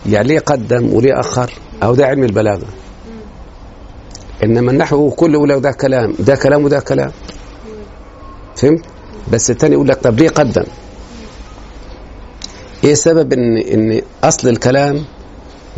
[0.07, 1.53] يعني ليه قدم وليه أخر؟
[1.83, 2.67] أو ده علم البلاغة.
[4.45, 6.15] إنما النحو كله يقول ده كلام.
[6.19, 7.11] ده كلام وده كلام.
[8.57, 8.85] فهمت؟
[9.33, 10.65] بس الثاني يقول لك طب ليه قدم؟
[12.85, 15.05] إيه سبب ان إن أصل الكلام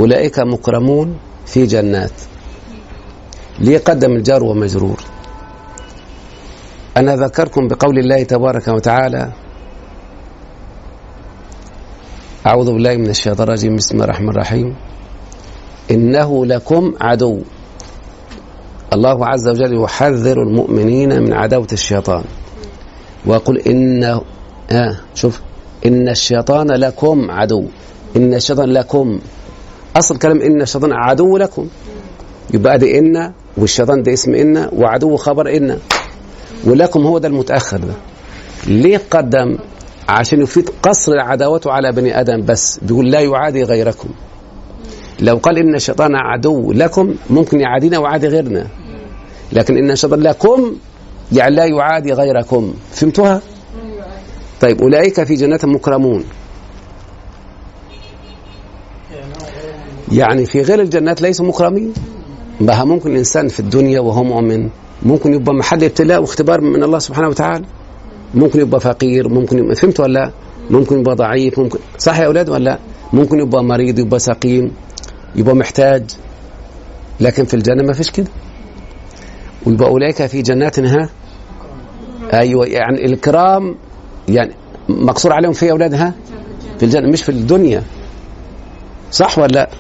[0.01, 1.17] أولئك مكرمون؟
[1.55, 2.11] في جنات.
[3.59, 5.01] ليه قدم الجار ومجرور.
[6.97, 9.33] أنا ذكركم بقول الله تبارك وتعالى
[12.47, 14.75] أعوذ بالله من الشيطان الرجيم بسم الله الرحمن الرحيم.
[15.91, 17.43] إنه لكم عدو.
[18.93, 22.25] الله عز وجل يحذر المؤمنين من عداوة الشيطان.
[23.27, 24.05] ويقول إن
[24.71, 25.41] آه شوف.
[25.87, 27.65] إن الشيطان لكم عدو.
[28.17, 29.21] إن الشيطان لكم
[29.97, 31.69] أصل كلام إن الشيطان عدو لكم.
[32.55, 35.79] يبقى دي إن والشيطان ده اسم إن وعدو خبر إن.
[36.65, 37.95] ولكم هو ده المتأخر ده.
[38.67, 39.59] ليه قدم؟
[40.09, 42.79] عشان يفيد قصر عداوته على بني آدم بس.
[42.83, 44.09] بيقول لا يعادي غيركم.
[45.21, 48.67] لو قال إن الشيطان عدو لكم ممكن يعادينا ويعادي غيرنا.
[49.53, 50.77] لكن إن الشيطان لكم
[51.33, 52.75] يعني لا يعادي غيركم.
[52.93, 53.41] فهمتوها؟
[54.61, 56.25] طيب أولئك في جنات مكرمون.
[60.13, 61.93] يعني في غير الجنات ليسوا مكرمين.
[62.61, 64.69] بها ممكن الإنسان في الدنيا وهو مؤمن
[65.03, 67.65] ممكن يبقى محل ابتلاء واختبار من الله سبحانه وتعالى.
[68.35, 70.31] ممكن يبقى فقير ممكن يبقى فهمت ولا لا؟
[70.71, 72.79] ممكن يبقى ضعيف ممكن صح يا أولاد ولا لا؟
[73.13, 74.73] ممكن يبقى مريض يبقى سقيم
[75.37, 76.03] يبقى محتاج.
[77.21, 78.27] لكن في الجنة ما فيش كده.
[79.67, 81.09] ويبقى أولئك في جنات ها؟
[82.33, 83.75] أيوة يعني الكرام
[84.29, 84.53] يعني
[84.89, 86.15] مقصور عليهم في أولادها
[86.79, 87.83] في الجنة مش في الدنيا.
[89.11, 89.71] صح ولا لا؟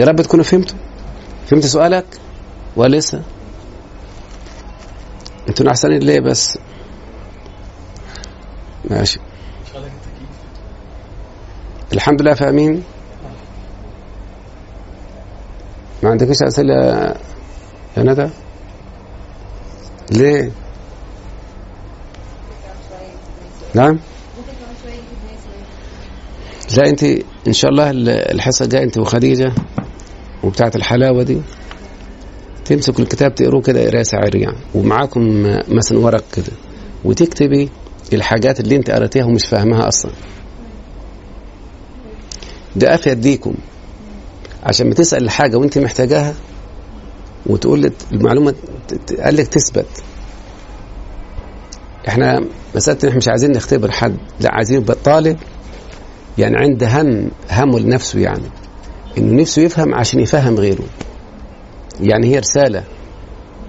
[0.00, 0.78] يا رب تكونوا فهمتوا.
[1.46, 2.04] فهمت سؤالك؟
[2.76, 3.22] ولا لسه
[5.48, 6.58] أنتوا احسنين ليه بس؟
[8.90, 9.20] ماشي.
[11.92, 12.82] الحمد لله فاهمين
[16.02, 16.74] ما عندكش أسئلة
[17.96, 18.28] يا ندى؟
[20.10, 20.52] ليه؟
[23.74, 23.98] نعم.
[26.78, 27.02] لا انت
[27.46, 27.90] إن شاء الله
[28.30, 29.52] الحصة الجاية انت وخديجة.
[30.44, 31.40] وبتاعه الحلاوة دي
[32.64, 35.22] تمسكوا الكتاب تقروه كده قرايه سعريه يعني ومعاكم
[35.68, 36.52] مثلا ورق كده
[37.04, 37.68] وتكتبي
[38.12, 40.12] الحاجات اللي انت قريتيها ومش فاهمها أصلا.
[42.76, 43.54] ده أفيد ليكم.
[44.62, 46.34] عشان ما تسأل الحاجة وانت محتاجاها
[47.46, 48.54] وتقول المعلومة
[49.24, 49.86] قال لك تثبت.
[52.08, 55.36] إحنا مسألة إحنا مش عايزين نختبر حد لا عايزين الطالب
[56.38, 58.50] يعني عنده هم همه لنفسه يعني.
[59.18, 60.84] إنه نفسه يفهم عشان يفهم غيره.
[62.00, 62.84] يعني هي رسالة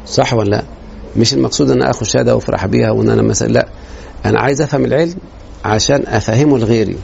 [0.05, 0.63] صح ولا لا؟
[1.17, 3.67] مش المقصود إن آخذ شهادة وأفرح بيها وإن أنا مثلا لا.
[4.25, 5.15] أنا عايز أفهم العلم
[5.65, 6.97] عشان أفهمه لغيري.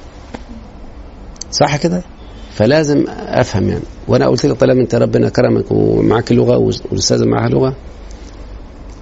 [1.51, 2.01] صح كده؟
[2.53, 3.83] فلازم أفهم يعني.
[4.07, 7.75] وأنا قلت لك طالما أنت ربنا كرمك ومعاك لغه والأستاذة معاها لغه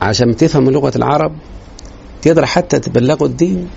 [0.01, 1.35] عشان تفهم لغة العرب
[2.21, 3.67] تقدر حتى تبلغوا الدين.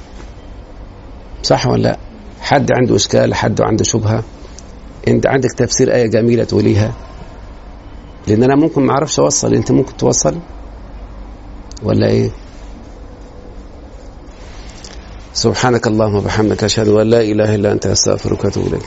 [1.43, 1.99] صح ولا لا؟
[2.41, 4.25] حد عنده إشكال حد عنده شبهة.
[5.09, 6.93] انت عندك تفسير آية جميلة تقوليها.
[8.27, 9.55] لأن أنا ممكن ما أعرفش أوصل.
[9.55, 10.39] أنت ممكن توصل.
[11.83, 12.31] ولا إيه؟
[15.35, 18.83] سبحانك اللهم وبحمدك أشهد أن لا إله إلا أنت أستغفرك وأتوب إليك.